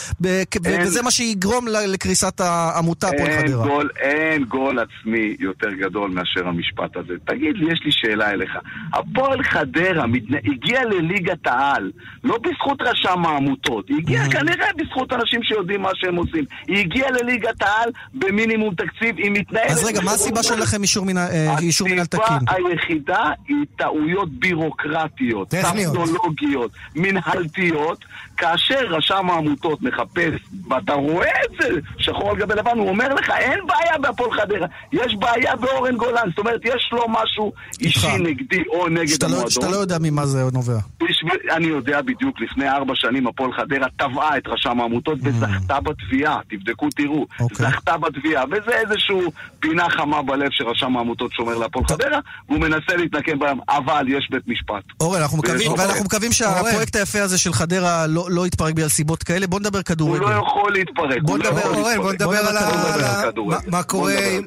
[0.64, 3.66] וזה מה שיגרום לקריסת העמותה הפועל אין חדרה.
[3.66, 7.14] גול, אין גול עצמי יותר גדול מאשר המשפט הזה.
[7.24, 8.50] תגיד לי, יש לי שאלה אליך.
[8.92, 10.36] הפועל חדרה מתנה...
[10.44, 11.90] הגיע לליגת העל,
[12.24, 16.44] לא בזכות רשם העמותות, היא הגיעה כנראה בזכות אנשים שיודעים מה שהם עושים.
[16.68, 19.70] היא הגיעה לליגת העל במינימום תקציב, היא מתנהלת...
[19.70, 22.22] אז רגע, מה הסיבה שלכם אישור מינהל- אה, אישור מינהל תקין?
[22.48, 25.48] הסיבה היחידה היא טעויות בירוקרטיות.
[25.48, 28.04] טכנולוגיות, מנהלתיות,
[28.36, 30.32] כאשר רשם העמותות מחפש,
[30.68, 31.68] ואתה רואה את זה
[31.98, 36.28] שחור על גבי לבן, הוא אומר לך, אין בעיה בהפועל חדרה, יש בעיה באורן גולן,
[36.28, 39.50] זאת אומרת, יש לו משהו אישי נגדי או נגד שאתה לא- המועדון.
[39.50, 40.78] שאתה לא יודע ממה זה נובע.
[41.56, 46.88] אני יודע בדיוק, לפני ארבע שנים הפועל חדרה תבעה את רשם העמותות וזכתה בתביעה, תבדקו
[46.96, 52.18] תראו, זכתה בתביעה, וזה איזשהו פינה חמה בלב שרשם העמותות שומר להפועל חדרה,
[52.48, 54.82] והוא מנסה להתנקם בהם, אבל יש בית משפט.
[55.00, 59.22] אורן, אנחנו מקווים, ואנחנו מקווים שהפרויקט היפה הזה של חדרה לא לא יתפרק בגלל סיבות
[59.22, 59.46] כאלה.
[59.46, 60.24] בוא נדבר הוא כדורגל.
[60.24, 61.22] לא יכול להתפרק.
[61.22, 61.98] בוא הוא לא נדבר, יכול אורן, להתפרק.
[61.98, 63.62] בוא נדבר בוא על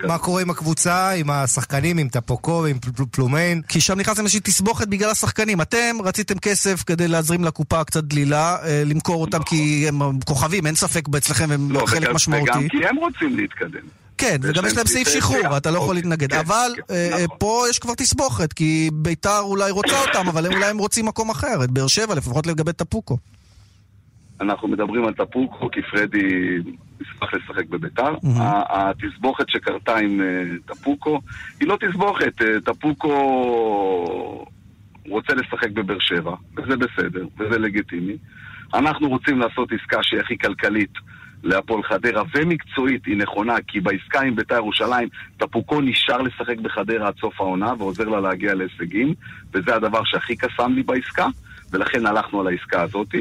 [0.07, 3.61] מה קורה עם הקבוצה, עם השחקנים, עם טפוקו, עם פל- פלומיין?
[3.67, 5.61] כי שם נכנסתם איזושהי תסבוכת בגלל השחקנים.
[5.61, 10.75] אתם רציתם כסף כדי להזרים לקופה קצת דלילה, אה, למכור אותם כי הם כוכבים, אין
[10.75, 12.51] ספק אצלכם הם לא, חלק וגם- משמעותי.
[12.51, 13.79] וגם כי הם רוצים להתקדם.
[14.17, 15.57] כן, וגם יש להם סעיף שחרור.
[15.57, 16.31] אתה לא יכול אוקיי, להתנגד.
[16.31, 17.37] כן, אבל כן, אה, נכון.
[17.39, 21.63] פה יש כבר תסבוכת, כי ביתר אולי רוצה אותם, אבל אולי הם רוצים מקום אחר,
[21.63, 23.17] את באר שבע, לפחות לגבי טפוקו.
[24.41, 26.57] אנחנו מדברים על טפוקו, כי פרדי
[27.01, 28.13] ישמח לשחק בביתר.
[28.15, 28.41] Mhm.
[28.41, 31.21] ה- התסבוכת שקרתה עם אה, טפוקו
[31.59, 34.45] היא לא תסבוכת, אה, טפוקו
[35.07, 38.17] רוצה לשחק בבאר שבע, וזה בסדר, וזה לגיטימי.
[38.73, 40.91] אנחנו רוצים לעשות עסקה שהיא הכי כלכלית
[41.43, 45.07] להפועל חדרה, ומקצועית היא נכונה, כי בעסקה עם ביתר ירושלים,
[45.37, 49.13] טפוקו נשאר לשחק בחדרה עד סוף העונה, ועוזר לה להגיע להישגים,
[49.53, 51.27] וזה הדבר שהכי קסם לי בעסקה.
[51.71, 53.15] ולכן הלכנו על העסקה הזאת,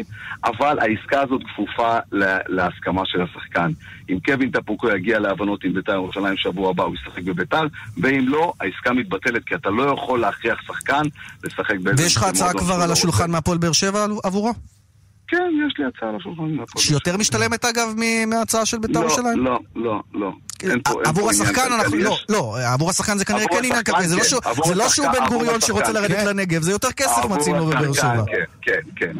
[0.45, 3.71] אבל העסקה הזאת כפופה לה- להסכמה של השחקן.
[4.11, 7.67] אם קווין טפוקו יגיע להבנות עם בית"ר ירושלים שבוע הבא, הוא ישחק בבית"ר,
[7.97, 11.03] ואם לא, העסקה מתבטלת, כי אתה לא יכול להכריח שחקן
[11.45, 12.03] לשחק באיזה...
[12.03, 14.53] ויש לך הצעה מועדון כבר על לא השולחן מהפועל באר שבע עבורו?
[15.29, 16.43] כן, יש לי הצעה על השולחן.
[16.43, 17.89] מהפועל שיותר משתלמת אגב
[18.27, 19.39] מההצעה של בית"ר לא, ירושלים?
[19.45, 20.33] לא, לא, לא.
[21.05, 21.97] עבור השחקן אנחנו...
[21.97, 24.29] לא, לא, עבור השחקן זה כנראה כן עניין השחקן, כלכלי, זה לא כן.
[24.29, 26.27] שהוא- זה לא שהוא בן גוריון שרוצה לרדת כן.
[26.27, 28.25] לנגב, זה יותר כסף מציעים לו בבאר שבע.
[28.63, 29.13] כן, כן,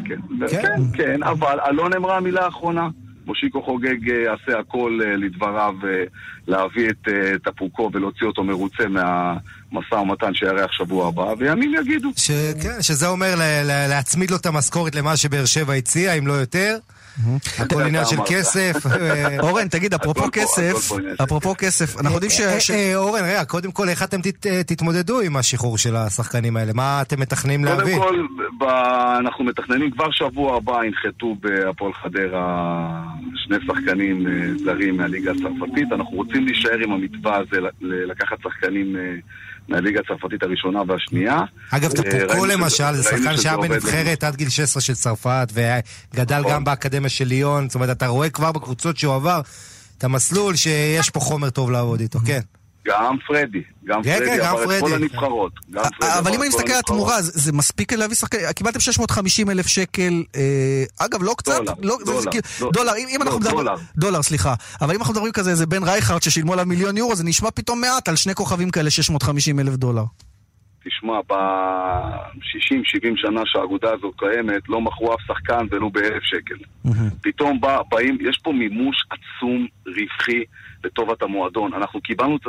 [0.49, 0.67] כן,
[0.97, 1.23] כן.
[1.23, 2.87] אבל אלון אמרה מילה אחרונה.
[3.27, 6.03] מושיקו חוגג אה, יעשה הכל אה, לדבריו אה,
[6.47, 7.07] להביא את
[7.43, 12.09] טפוקו ולהוציא אותו מרוצה מהמשא ומתן שיארח שבוע הבא, וימים יגידו.
[12.17, 12.31] ש-
[12.63, 13.35] כן, שזה אומר
[13.89, 16.77] להצמיד לו את המשכורת למה שבאר שבע הציע, אם לא יותר.
[17.59, 18.15] הכל עניין של.
[18.27, 18.85] כסף.
[19.01, 20.91] אה, אורן, תגיד, אפרופו כסף,
[21.23, 22.41] אפרופו כסף, אנחנו יודעים ש...
[22.41, 25.95] אה, ש- אה, אורן, רגע, קודם כל, איך אתם תת- אה, תתמודדו עם השחרור של
[25.95, 26.71] השחקנים האלה?
[26.73, 27.97] מה אתם מתכננים קודם להביא?
[27.97, 28.25] כל,
[28.59, 28.63] ב-
[29.19, 33.01] אנחנו מתכננים כבר שבוע הבא ינחתו בהפועל חדרה
[33.35, 34.31] שני שחקנים אה,
[34.65, 35.91] זרים מהליגה הצרפתית.
[35.91, 39.01] אנחנו רוצים להישאר עם המתווה הזה, לקחת שחקנים אה,
[39.67, 41.39] מהליגה הצרפתית הראשונה והשנייה.
[41.71, 43.57] אגב, אה, טפוקו ראינו שזה- למשל, זה שחקן שהיה.
[43.57, 46.51] בנבחרת עד גיל 16 של צרפת, וגדל נכון.
[46.51, 47.69] גם באקדמיה של ליון.
[47.69, 49.41] זאת אומרת, אתה רואה כבר בקבוצות שהוא עבר
[49.97, 52.39] את המסלול שיש פה חומר טוב לעבוד איתו, כן.
[52.85, 54.93] גם פרדי, גם כן, פרדי כן, גם את כל פרדי.
[54.95, 55.51] הנבחרות.
[55.71, 56.79] גם פרדי אבל אם אני כל מסתכל על.
[56.79, 61.73] התמורה, זה זה מספיק להביא שחקן, קיבלתם 650 אלף שקל, אה, אגב, לא קצת, דולר,
[61.81, 62.71] לא- זה דולר, כאילו- דולר.
[62.71, 63.75] דולר, אם אם לא, אנחנו מדברים, דולר.
[63.97, 67.23] דולר, סליחה, אבל אם אנחנו מדברים כזה, איזה בן רייכרד ששילמו עליו מיליון יורו, זה
[67.23, 70.03] נשמע פתאום מעט על שני כוכבים כאלה, 650 אלף דולר.
[70.87, 76.55] תשמע, ב-60-70 שנה שהאגודה הזאת קיימת, לא מכרו אף שחקן ולו באלף שקל.
[77.21, 80.43] פתאום בא, באים, יש פה מימוש עצום, רווחי,
[80.85, 81.73] לטובת המועדון.
[81.73, 82.41] אנחנו קיבלנו את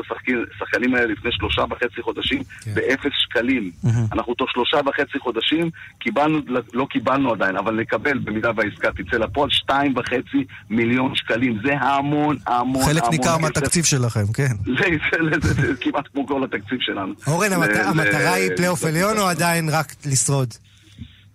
[0.55, 2.43] השחקנים, האלה לפני שלושה וחצי חודשים
[2.75, 3.71] באפס שקלים.
[4.13, 6.41] אנחנו תוך שלושה וחצי חודשים קיבלנו,
[6.73, 11.59] לא קיבלנו עדיין, אבל נקבל, במידה והעסקה תצא לפועל, שתיים וחצי מיליון שקלים.
[11.65, 13.41] זה המון, המון, חלק המון ניכר כסף.
[13.41, 14.55] מהתקציב שלכם, כן.
[14.79, 17.13] זה, זה, זה, זה, זה כמעט כמו כל התקציב שלנו.
[17.27, 20.55] אורן, המטרה היא פלייאוף עליון או עדיין רק לשרוד?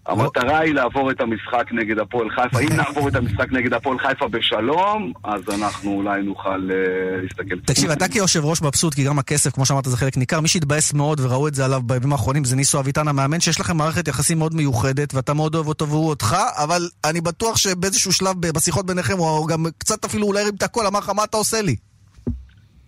[0.05, 2.59] המטרה היא לעבור את המשחק נגד הפועל חיפה.
[2.59, 7.59] אם נעבור את המשחק נגד הפועל חיפה בשלום, אז אנחנו אולי נוכל אה, להסתכל.
[7.65, 10.39] תקשיב, אתה כיושב ראש מבסוט, כי גם הכסף, כמו שאמרת, זה חלק ניכר.
[10.39, 13.77] מי שהתבאס מאוד, וראו את זה עליו בימים האחרונים, זה ניסו אביטן המאמן, שיש לכם
[13.77, 18.35] מערכת יחסים מאוד מיוחדת, ואתה מאוד אוהב אותו והוא אותך, אבל אני בטוח שבאיזשהו שלב
[18.39, 21.61] בשיחות ביניכם, הוא גם קצת אפילו אולי הרים את הקול, אמר לך, מה אתה עושה
[21.61, 21.75] לי?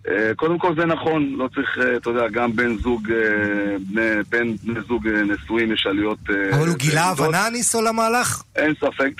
[0.08, 3.16] אה, קודם כל זה נכון, לא צריך, אה, אתה יודע, גם בן זוג, אה,
[3.78, 6.18] בני- בין בני זוג נשואים יש עליות...
[6.30, 7.04] אה, אבל הוא גילה.
[7.04, 8.42] הבנה, ניסו, למהלך?
[8.56, 9.10] אין ספק.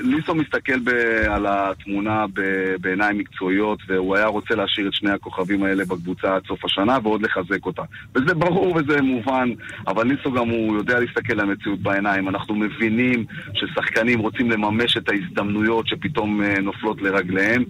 [0.00, 0.88] ליסו מסתכל ב-
[1.28, 2.40] על התמונה ב-
[2.80, 7.22] בעיניים מקצועיות, והוא היה רוצה להשאיר את שני הכוכבים האלה בקבוצה עד סוף השנה, ועוד
[7.22, 7.82] לחזק אותה.
[8.14, 9.48] וזה ברור וזה מובן,
[9.86, 12.28] אבל ליסו גם הוא יודע להסתכל למציאות בעיניים.
[12.28, 17.64] אנחנו מבינים ששחקנים רוצים לממש את ההזדמנויות שפתאום נופלות לרגליהם,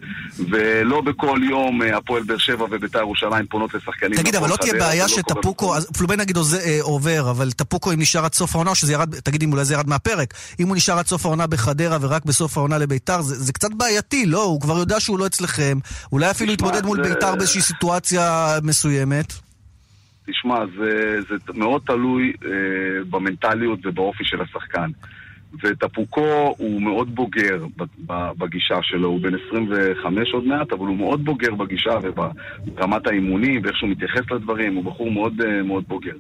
[0.51, 4.19] ולא בכל יום הפועל באר שבע ובית"ר ירושלים פונות לשחקנים.
[4.19, 8.25] תגיד, אבל לא תהיה בעיה לא שטפוקו, פלומן נגיד אה, עובר, אבל טפוקו אם נשאר
[8.25, 10.99] עד סוף העונה, או שזה ירד, תגיד אם אולי זה ירד מהפרק, אם הוא נשאר
[10.99, 14.43] עד סוף העונה בחדרה ורק בסוף העונה לביתר, זה קצת בעייתי, לא?
[14.43, 15.79] הוא כבר יודע שהוא לא אצלכם,
[16.13, 19.33] אולי אפילו יתמודד מול ביתר באיזושהי סיטואציה מסוימת.
[20.27, 22.51] תשמע, זה, זה מאוד תלוי אה,
[23.11, 24.91] במנטליות ובאופי של השחקן.
[25.63, 27.67] וטפוקו הוא מאוד בוגר
[28.39, 33.77] בגישה שלו, הוא בן 25 עוד מעט, אבל הוא מאוד בוגר בגישה וברמת האימונים ואיך
[33.77, 36.15] שהוא מתייחס לדברים, הוא בחור מאוד, אה, מאוד בוגר.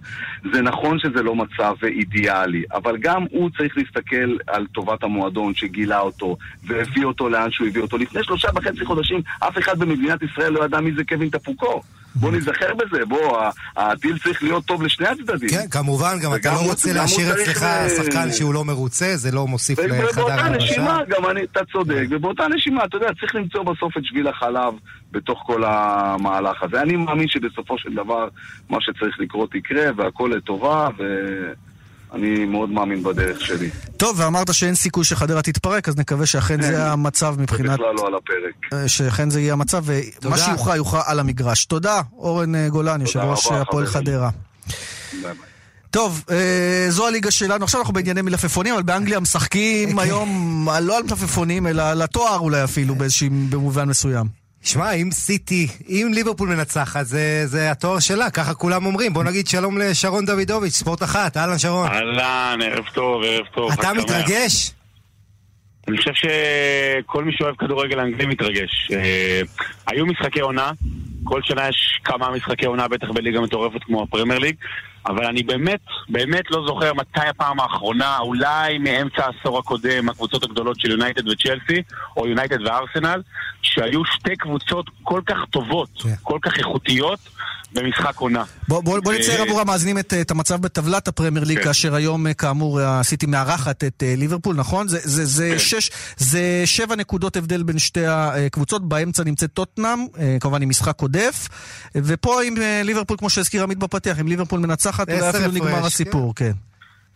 [0.52, 6.00] זה נכון שזה לא מצב אידיאלי, אבל גם הוא צריך להסתכל על טובת המועדון שגילה
[6.00, 7.98] אותו והביא אותו לאן שהוא הביא אותו.
[7.98, 11.80] לפני שלושה וחצי חודשים אף אחד במדינת ישראל לא ידע מי זה קווין טפוקו.
[12.14, 13.42] בוא נזכר בזה, בוא,
[13.76, 15.48] הדיל צריך להיות טוב לשני הצדדים.
[15.48, 19.78] כן, כמובן, גם אתה לא רוצה להשאיר אצלך שחקן שהוא לא מרוצה, זה לא מוסיף
[19.78, 20.20] לחדר הלבשה.
[20.20, 24.28] ובאותה נשימה, גם אני, אתה צודק, ובאותה נשימה, אתה יודע, צריך למצוא בסוף את שביל
[24.28, 24.74] החלב
[25.12, 26.82] בתוך כל המהלך הזה.
[26.82, 28.28] אני מאמין שבסופו של דבר,
[28.70, 31.04] מה שצריך לקרות יקרה, והכל לטובה, ו...
[32.14, 33.70] אני מאוד מאמין בדרך שלי.
[33.96, 37.70] טוב, ואמרת שאין סיכוי שחדרה תתפרק, אז נקווה שאכן זה המצב מבחינת...
[37.70, 38.72] זה בכלל לא על הפרק.
[38.72, 39.84] אה, שאכן זה יהיה המצב,
[40.22, 41.64] ומה שיוכרע יוכרע על המגרש.
[41.64, 44.30] תודה, אורן אה, גולן, יושב ראש הפועל חדרה.
[45.90, 47.64] טוב, אה, זו הליגה שלנו.
[47.64, 52.64] עכשיו אנחנו בענייני מלפפונים, אבל באנגליה משחקים היום לא על מלפפונים, אלא על התואר אולי
[52.64, 54.43] אפילו, באיזשהו במובן מסוים.
[54.64, 59.12] שמע, אם סיטי, אם ליברפול מנצחת, זה, זה התואר שלה, ככה כולם אומרים.
[59.12, 61.88] בוא נגיד שלום לשרון דוידוביץ', ספורט אחת, אהלן שרון.
[61.88, 63.72] אהלן, ערב טוב, ערב טוב.
[63.72, 64.70] אתה מתרגש?
[65.88, 68.90] אני חושב שכל מי שאוהב כדורגל אנגלי מתרגש.
[68.92, 69.40] אה,
[69.86, 70.70] היו משחקי עונה,
[71.24, 74.56] כל שנה יש כמה משחקי עונה, בטח בליגה מטורפת כמו הפרמייר ליג,
[75.06, 80.80] אבל אני באמת, באמת לא זוכר מתי הפעם האחרונה, אולי מאמצע העשור הקודם, הקבוצות הגדולות
[80.80, 81.82] של יונייטד וצ'לסי,
[82.16, 83.22] או יונייטד וארסנל,
[83.62, 86.02] שהיו שתי קבוצות כל כך טובות, yeah.
[86.02, 86.14] כן.
[86.22, 87.18] כל כך איכותיות,
[87.74, 88.44] במשחק עונה.
[88.68, 91.64] בוא, בוא, בוא נצייר עבור המאזינים את, את המצב בטבלת הפרמייר ליג, כן.
[91.64, 94.88] כאשר היום אה, כאמור הסיטי מארחת את ליברפול, נכון?
[94.88, 95.58] זה, זה, זה, כן.
[95.58, 100.06] שש, זה שבע נקודות הבדל בין שתי הקבוצות, באמצע נמצאת טוטנאם,
[100.40, 101.48] כמובן עם משחק עודף,
[101.94, 102.54] ופה עם
[102.84, 105.86] ליברפול, כמו שהזכיר עמית בפתיח, אם ליברפול מנצחת, אולי אפילו נגמר כן.
[105.86, 106.52] הסיפור, כן.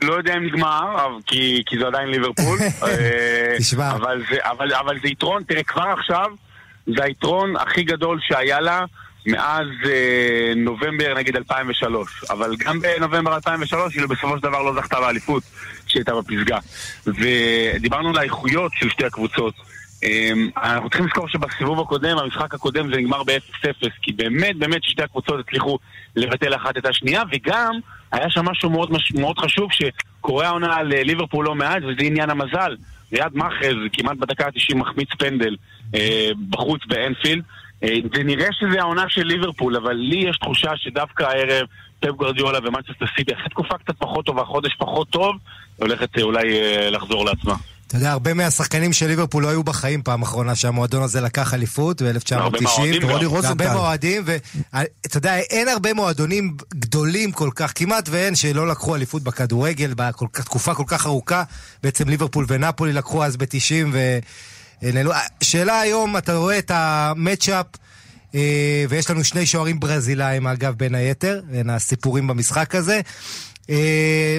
[0.02, 2.59] לא יודע אם נגמר, כי, כי זה עדיין ליברפול.
[3.59, 3.90] תשמע.
[3.90, 6.26] אבל אבל, אבל זה יתרון, תראה, כבר עכשיו,
[6.96, 8.84] זה היתרון הכי גדול שהיה לה.
[9.27, 15.01] מאז אה, נובמבר נגיד 2003, אבל גם בנובמבר 2003 היא בסופו של דבר לא זכתה
[15.01, 15.43] באליפות
[15.87, 16.59] כשהייתה בפסגה.
[17.07, 19.55] ודיברנו על האיכויות של שתי הקבוצות.
[20.05, 25.03] אה, אנחנו צריכים לזכור שבסיבוב הקודם, המשחק הקודם זה נגמר ב-0-0, כי באמת באמת שתי
[25.03, 25.79] הקבוצות הצליחו
[26.16, 27.75] לבטל אחת את השנייה, וגם
[28.12, 32.31] היה שם משהו מאוד, מאוד חשוב שקורה העונה על אה, ליברפול לא מעט, וזה עניין
[32.31, 32.77] המזל.
[33.12, 35.57] ריאד מחרז כמעט בדקה ה-90 מחמיץ פנדל
[35.95, 37.43] אה, בחוץ באנפילד.
[37.85, 41.66] אה, זה נראה שזה העונה של ליברפול, אבל לי יש תחושה שדווקא הערב
[42.01, 45.37] פפ גרדיולה ומנצ'סטר סיטי, אחרי תקופה קצת פחות טובה, חודש פחות טוב,
[45.76, 47.55] הולכת אה, אולי אה, לחזור לעצמה.
[47.87, 52.03] אתה יודע, הרבה מהשחקנים של ליברפול לא היו בחיים פעם אחרונה שהמועדון הזה לקח אליפות
[52.03, 52.81] ב-1990.
[53.03, 53.64] ורוני רוזנטל.
[53.64, 59.22] הרבה מועדים, ואתה יודע, אין הרבה מועדונים גדולים כל כך, כמעט ואין, שלא לקחו אליפות
[59.22, 61.43] בכדורגל בתקופה כל כך ארוכה.
[61.83, 64.18] בעצם ליברפול ונפולי לקחו אז ב-90 ו...
[65.43, 67.66] שאלה היום, אתה רואה את המצ'אפ,
[68.35, 73.01] אה, ויש לנו שני שוערים ברזילאים, אגב, בין היתר, בין הסיפורים במשחק הזה.
[73.70, 74.39] אה,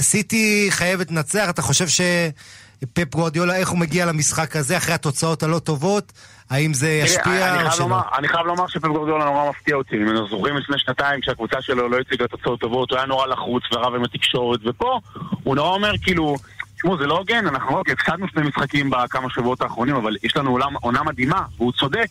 [0.00, 5.58] סיטי חייבת לנצח, אתה חושב שפפ גורדיולה, איך הוא מגיע למשחק הזה אחרי התוצאות הלא
[5.58, 6.12] טובות?
[6.50, 7.96] האם זה ישפיע או שלא?
[8.18, 9.96] אני חייב לומר שפפ גורדיולה נורא מפתיע אותי.
[9.96, 13.62] אם אנחנו זוכרים לפני שנתיים כשהקבוצה שלו לא הציגה תוצאות טובות, הוא היה נורא לחוץ
[13.72, 15.00] ורב עם התקשורת, ופה
[15.42, 16.36] הוא נורא אומר כאילו...
[16.82, 20.50] תשמעו, זה לא הוגן, אנחנו רק הפסדנו שני משחקים בכמה שבועות האחרונים, אבל יש לנו
[20.50, 22.06] עולם, עונה מדהימה, והוא צודק.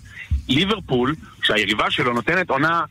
[0.50, 2.82] ליברפול, שהיריבה שלו נותנת עונה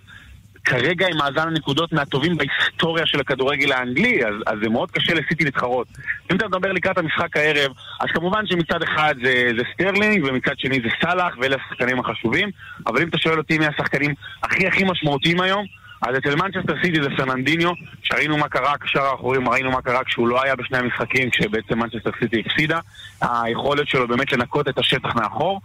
[0.64, 5.44] כרגע עם מאזן הנקודות מהטובים בהיסטוריה של הכדורגל האנגלי, אז, אז זה מאוד קשה לסיטי
[5.44, 5.86] להתחרות.
[6.30, 10.80] אם אתה מדבר לקראת המשחק הערב, אז כמובן שמצד אחד זה, זה סטרלינג, ומצד שני
[10.82, 12.50] זה סאלח, ואלה השחקנים החשובים,
[12.86, 15.66] אבל אם אתה שואל אותי מי השחקנים הכי הכי משמעותיים היום,
[16.02, 17.70] אז אצל מנצ'סטר סיטי זה פרננדיניו,
[18.02, 22.10] שראינו מה קרה, כקשר האחורי ראינו מה קרה כשהוא לא היה בשני המשחקים, כשבעצם מנצ'סטר
[22.20, 22.80] סיטי הפסידה.
[23.20, 25.60] היכולת שלו באמת לנקות את השטח מאחור.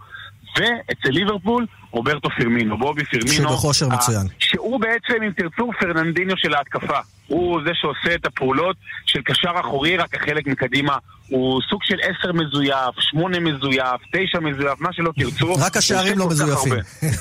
[0.56, 3.50] ואצל ליברפול, רוברטו פירמינו, בובי פירמינו.
[3.50, 4.26] שבכושר מצוין.
[4.38, 6.98] שהוא בעצם, אם תרצו, פרננדיניו של ההתקפה.
[7.26, 10.98] הוא זה שעושה את הפעולות של קשר אחורי, רק החלק מקדימה
[11.28, 15.54] הוא סוג של עשר מזויף, שמונה מזויף, תשע מזויף, מה שלא תרצו.
[15.54, 16.74] רק השערים לא מזויפים.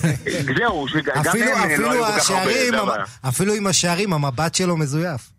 [0.58, 0.86] זהו,
[1.24, 3.03] גם הם לא היו כל כך הרבה.
[3.30, 5.30] אפילו עם השערים, המבט שלו מזויף.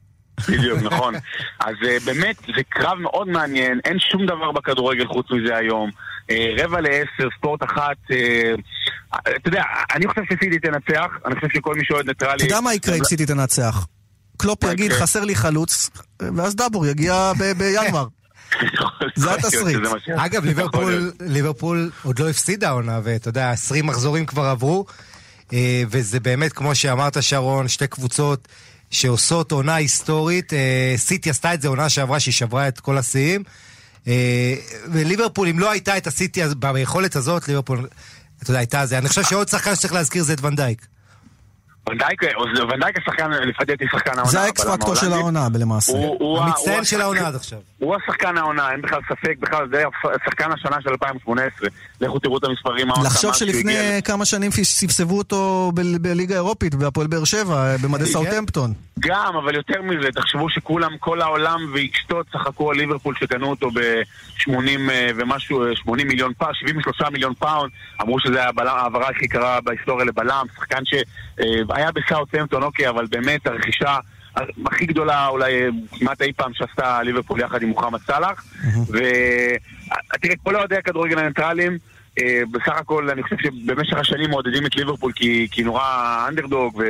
[0.49, 1.14] בדיוק, נכון.
[1.61, 5.91] אז אה, באמת, זה קרב מאוד מעניין, אין שום דבר בכדורגל חוץ מזה היום.
[6.31, 8.55] אה, רבע לעשר, ספורט אחת, אה,
[9.37, 9.62] אתה יודע,
[9.95, 12.37] אני חושב שסיטי תנצח, אני חושב שכל מי שאוהד ניטרלי...
[12.37, 13.87] אתה יודע מה יקרה אם סיטי תנצח?
[14.37, 15.91] קלופ יגיד, חסר לי חלוץ,
[16.37, 18.07] ואז דאבור יגיע בינואר.
[19.16, 19.78] זה התסריט.
[20.16, 20.45] אגב,
[21.20, 24.87] ליברפול עוד לא הפסידה עונה, ואתה יודע, 20 מחזורים כבר עברו,
[25.53, 28.49] אה, וזה באמת, כמו שאמרת, שרון, שתי קבוצות
[28.91, 30.53] שעושות עונה היסטורית.
[30.97, 33.43] סיטי עשתה את זה עונה שעברה, שהיא שברה את כל השיאים.
[34.93, 37.89] וליברפול, אם לא הייתה את הסיטי ביכולת הזאת, ליברפול,
[38.43, 38.99] אתה יודע, הייתה זה.
[38.99, 40.87] אני חושב שעוד שחקן שצריך להזכיר זה את ונדייק.
[41.91, 42.22] ונדייק,
[42.72, 44.30] ונדייק השחקן, לפי דעתי שחקן העונה.
[44.30, 45.93] זה ה X factor של העונה למעשה.
[46.41, 47.59] המצטיין של העונה עד עכשיו.
[47.78, 49.82] הוא השחקן העונה, אין בכלל ספק, בכלל זה
[50.22, 51.68] השחקן השנה של 2018.
[52.01, 52.89] לכו תראו את המספרים.
[53.05, 58.11] לחשוב שלפני כמה שנים ספסבו אותו בליגה האירופית, בהפועל באר שבע, במדי כן.
[58.11, 58.72] סאוטהמפטון.
[58.99, 64.51] גם, אבל יותר מזה, תחשבו שכולם, כל העולם ואשתו צחקו על ליברפול שקנו אותו ב-80
[64.91, 67.70] אה, ומשהו, 80 מיליון פאונד, 73 מיליון פאונד,
[68.03, 70.84] אמרו שזה העברה הכי יקרה בהיסטוריה לבלם, שחקן
[71.77, 73.97] שהיה בסאוטהמפטון, אוקיי, אבל באמת הרכישה...
[74.66, 75.53] הכי גדולה אולי
[75.99, 78.45] כמעט אי פעם שעשתה ליברפול יחד עם מוחמד סאלח.
[78.89, 81.79] ותראה, כל אוהדי הכדורגל הניטרלים,
[82.18, 85.85] אה, בסך הכל אני חושב שבמשך השנים מעודדים את ליברפול כי, כי נורא
[86.29, 86.83] אנדרדוג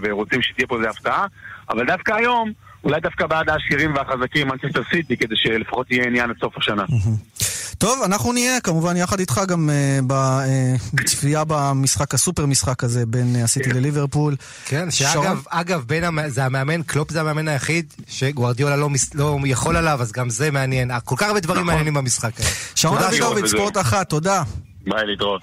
[0.00, 1.26] ורוצים שתהיה פה איזה הפתעה,
[1.70, 2.52] אבל דווקא היום,
[2.84, 6.84] אולי דווקא בעד העשירים והחזקים, מנצ'סטר סיטי, כדי שלפחות יהיה עניין עד סוף השנה.
[7.78, 10.12] טוב, אנחנו נהיה כמובן יחד איתך גם uh,
[10.94, 14.36] בצפייה במשחק, הסופר משחק הזה בין הסיטי אה, לליברפול.
[14.64, 16.28] כן, שאגב, אגב, בין המ...
[16.28, 19.14] זה המאמן, קלופ זה המאמן היחיד שגוורדיולה לא, מס...
[19.14, 20.90] לא יכול עליו, אז גם זה מעניין.
[21.04, 21.66] כל כך הרבה דברים נכון.
[21.66, 22.48] מעניינים במשחק הזה.
[22.74, 24.42] שרון אבידוביץ', ספורט אחת, תודה.
[24.86, 25.42] ביי, להתראות.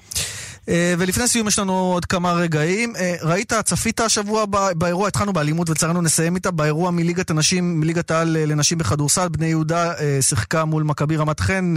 [0.68, 2.96] אה, ולפני סיום יש לנו עוד כמה רגעים.
[2.96, 4.44] אה, ראית, צפית השבוע
[4.74, 9.46] באירוע, התחלנו באלימות ולצערנו נסיים איתה, באירוע מליגת הנשים, מליגת העל אה, לנשים בכדורסל, בני
[9.46, 11.74] יהודה שיחקה מול מכבי רמת חן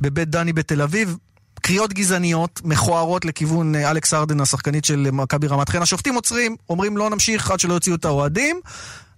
[0.00, 1.16] בבית דני בתל אביב.
[1.62, 5.82] קריאות גזעניות, מכוערות לכיוון אלכס ארדן, השחקנית של מכבי רמת חן.
[5.82, 8.60] השופטים עוצרים, אומרים לא נמשיך עד שלא יוציאו את האוהדים.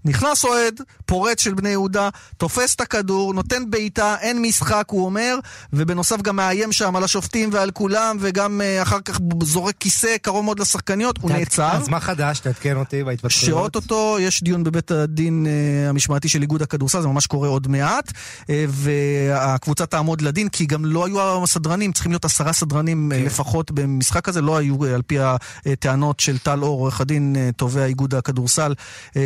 [0.05, 5.39] נכנס אוהד, פורץ של בני יהודה, תופס את הכדור, נותן בעיטה, אין משחק, הוא אומר,
[5.73, 10.45] ובנוסף גם מאיים שם על השופטים ועל כולם, וגם אה, אחר כך זורק כיסא קרוב
[10.45, 11.73] מאוד לשחקניות, הוא נעצר.
[11.73, 12.41] אז מה חדש?
[12.41, 13.33] תעדכן אותי בהתפתחויות.
[13.33, 18.11] שאו-טו-טו יש דיון בבית הדין אה, המשמעתי של איגוד הכדורסל, זה ממש קורה עוד מעט,
[18.11, 23.25] אה, והקבוצה תעמוד לדין, כי גם לא היו הסדרנים, צריכים להיות עשרה סדרנים כן.
[23.25, 25.19] לפחות במשחק הזה, לא היו על פי
[25.67, 28.75] הטענות של טל אור, עורך הדין תובע איגוד הכדורסל,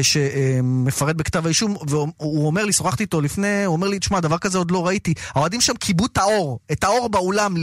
[0.02, 0.16] ש...
[0.68, 4.58] מפרט בכתב האישום, והוא אומר לי, שוחחתי איתו לפני, הוא אומר לי, תשמע, דבר כזה
[4.58, 5.14] עוד לא ראיתי.
[5.34, 7.54] האוהדים שם כיבו את האור, את האור באולם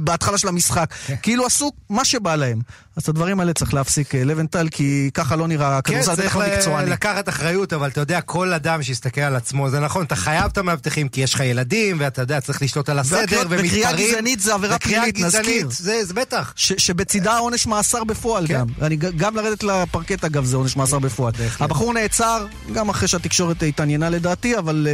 [0.00, 0.94] בהתחלה של המשחק.
[1.06, 1.14] כן.
[1.22, 2.60] כאילו עשו מה שבא להם.
[2.96, 6.42] אז את הדברים האלה צריך להפסיק, אה, לבנטל, כי ככה לא נראה כדורסל, בטח לא
[6.42, 6.56] מקצועני.
[6.56, 10.16] כן, צריך לקחת אחריות, אבל אתה יודע, כל אדם שיסתכל על עצמו, זה נכון, אתה
[10.16, 13.66] חייב את המאבטחים, כי יש לך ילדים, ואתה יודע, צריך לשלוט על הסדר, ומתפרעים.
[13.66, 15.68] וקריאה גזענית זה עבירה פלילית, נזכיר.
[15.70, 16.52] זה, זה בטח.
[16.56, 18.54] שבצידה עונש מאסר בפועל כן.
[18.54, 18.66] גם.
[18.82, 21.32] אני, גם לרדת לפרקט, אגב, זה עונש מאסר בפועל.
[21.60, 24.86] הבחור נעצר, גם אחרי שהתקשורת התעניינה לדעתי, אבל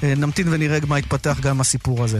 [0.00, 2.18] אה, נמתין ונראה מה יתפתח גם הסיפור הזה.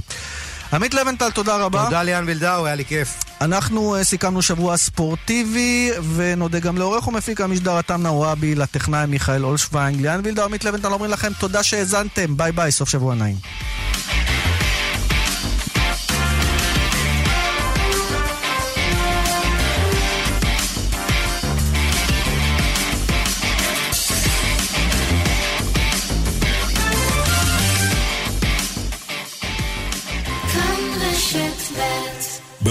[0.74, 1.84] עמית לבנטל, תודה רבה.
[1.84, 3.14] תודה ליאן וילדאו, היה לי כיף.
[3.40, 10.00] אנחנו אה, סיכמנו שבוע ספורטיבי, ונודה גם לעורך ומפיק המשדר עתם נוואבי, לטכנאי מיכאל אולשוויינג.
[10.00, 13.36] ליאן וילדאו, עמית לבנטל אומרים לכם תודה שהאזנתם, ביי ביי, סוף שבוע נעים.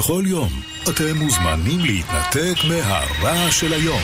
[0.03, 0.49] בכל יום
[0.89, 4.01] אתם מוזמנים להתנתק מהרעש של היום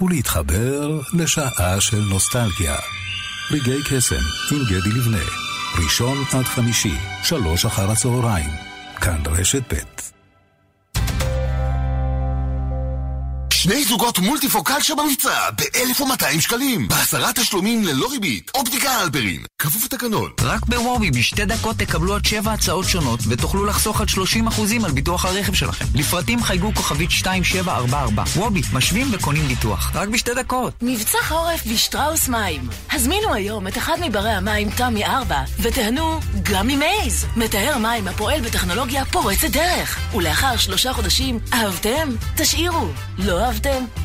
[0.00, 2.76] ולהתחבר לשעה של נוסטלגיה.
[3.50, 5.24] רגעי קסם עם גדי לבנה,
[5.84, 8.50] ראשון עד חמישי, שלוש אחר הצהריים,
[9.00, 10.11] כאן רשת ב'.
[13.62, 16.88] שני זוגות מולטיפוקל שבמבצע ב-1,200 שקלים.
[16.88, 18.50] בעשרה תשלומים ללא ריבית.
[18.54, 19.42] אופטיקה אלפרין.
[19.58, 20.30] כפוף לתקנון.
[20.40, 25.24] רק בוובי בשתי דקות תקבלו עד שבע הצעות שונות ותוכלו לחסוך עד 30% על ביטוח
[25.24, 25.84] הרכב שלכם.
[25.94, 28.22] לפרטים חייגו כוכבית 2744.
[28.36, 29.90] וובי, משווים וקונים ביטוח.
[29.94, 30.74] רק בשתי דקות.
[30.82, 32.68] מבצע חורף בשטראוס מים.
[32.92, 37.26] הזמינו היום את אחד מברי המים תמי 4 ותיהנו גם ממייז.
[37.36, 40.14] מטהר מים הפועל בטכנולוגיה פורצת דרך.
[40.14, 42.08] ולאחר שלושה חודשים, אהבתם?
[42.36, 42.88] תשאירו.
[43.18, 43.51] לא אהבתם?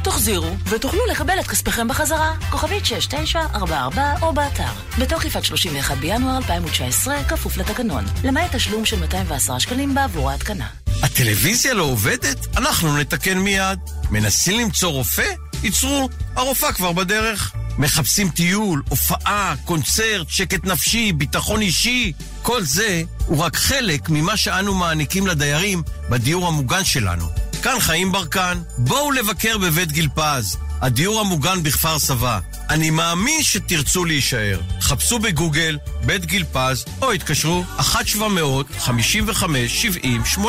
[0.03, 2.33] תחזירו, ותוכלו לקבל את כספיכם בחזרה.
[2.49, 4.71] כוכבית 6944 או באתר.
[4.99, 8.03] בתוקף עד 31 בינואר 2019, כפוף לתקנון.
[8.23, 10.67] למעט תשלום של 210 שקלים בעבור ההתקנה.
[11.03, 12.57] הטלוויזיה לא עובדת?
[12.57, 13.79] אנחנו נתקן מיד.
[14.11, 15.33] מנסים למצוא רופא?
[15.63, 17.53] ייצרו, הרופאה כבר בדרך.
[17.77, 22.13] מחפשים טיול, הופעה, קונצרט, שקט נפשי, ביטחון אישי.
[22.41, 27.25] כל זה הוא רק חלק ממה שאנו מעניקים לדיירים בדיור המוגן שלנו.
[27.63, 28.57] כאן חיים ברקן.
[28.77, 32.39] בואו לבקר בבית גיל פז, הדיור המוגן בכפר סבא.
[32.69, 34.59] אני מאמין שתרצו להישאר.
[34.87, 40.39] חפשו בגוגל בית גיל פז, או התקשרו 1-700-55-70-80.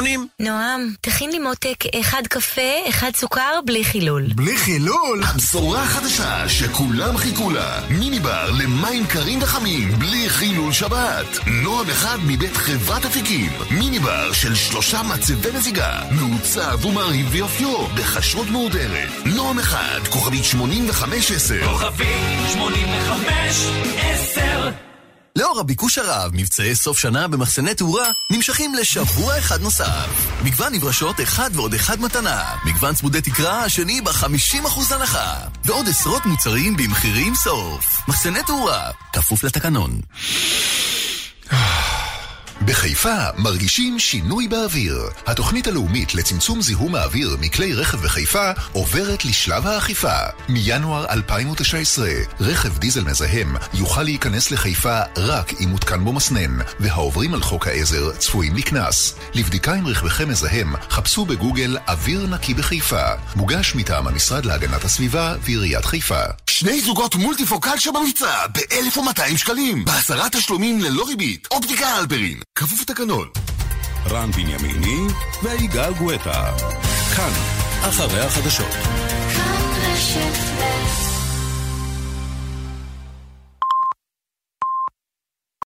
[0.41, 4.25] נועם, תכין לי מותק אחד קפה, אחד סוכר, בלי חילול.
[4.35, 5.23] בלי חילול?
[5.25, 7.81] הבשורה החדשה שכולם חיכו לה.
[7.91, 11.27] מיני בר למים קרים וחמים, בלי חילול שבת.
[11.47, 13.53] נועם אחד מבית חברת אפיקים.
[13.71, 16.01] מיני בר של שלושה מצבי מזיגה.
[16.11, 19.09] מעוצב ומרהיב ביופיו, בכשרות מהודרת.
[19.25, 21.67] נועם אחד, כוכבית 8510.
[21.67, 22.07] כוכבית
[22.53, 24.28] 8510
[25.39, 30.31] לאור הביקוש הרב, מבצעי סוף שנה במחסני תאורה נמשכים לשבוע אחד נוסף.
[30.45, 32.45] מגוון נברשות אחד ועוד אחד מתנה.
[32.65, 35.35] מגוון צמודי תקרה השני ב-50% הנחה.
[35.65, 37.85] ועוד עשרות מוצרים במחירים סוף.
[38.09, 40.01] מחסני תאורה, כפוף לתקנון.
[42.69, 44.99] בחיפה מרגישים שינוי באוויר.
[45.27, 50.17] התוכנית הלאומית לצמצום זיהום האוויר מכלי רכב בחיפה עוברת לשלב האכיפה.
[50.49, 52.09] מינואר 2019,
[52.41, 58.13] רכב דיזל מזהם יוכל להיכנס לחיפה רק אם מותקן בו מסנן, והעוברים על חוק העזר
[58.19, 59.15] צפויים לקנס.
[59.35, 63.05] לבדיקה אם רכבכם מזהם, חפשו בגוגל אוויר נקי בחיפה.
[63.37, 66.23] מוגש מטעם המשרד להגנת הסביבה ועיריית חיפה.
[66.47, 69.85] שני זוגות מולטיפוקל שבמבצע ב-1,200 שקלים.
[69.85, 71.49] בעשרה תשלומים ללא ריבית.
[71.51, 72.41] אופטיקה אלפרין.
[72.59, 73.29] כפוף לתקנון.
[74.07, 75.07] רן בנימיני
[75.43, 76.57] ויגאל גואטה.
[77.17, 77.33] כאן,
[77.89, 78.73] אחרי החדשות.
[79.35, 81.08] כאן רשת ב'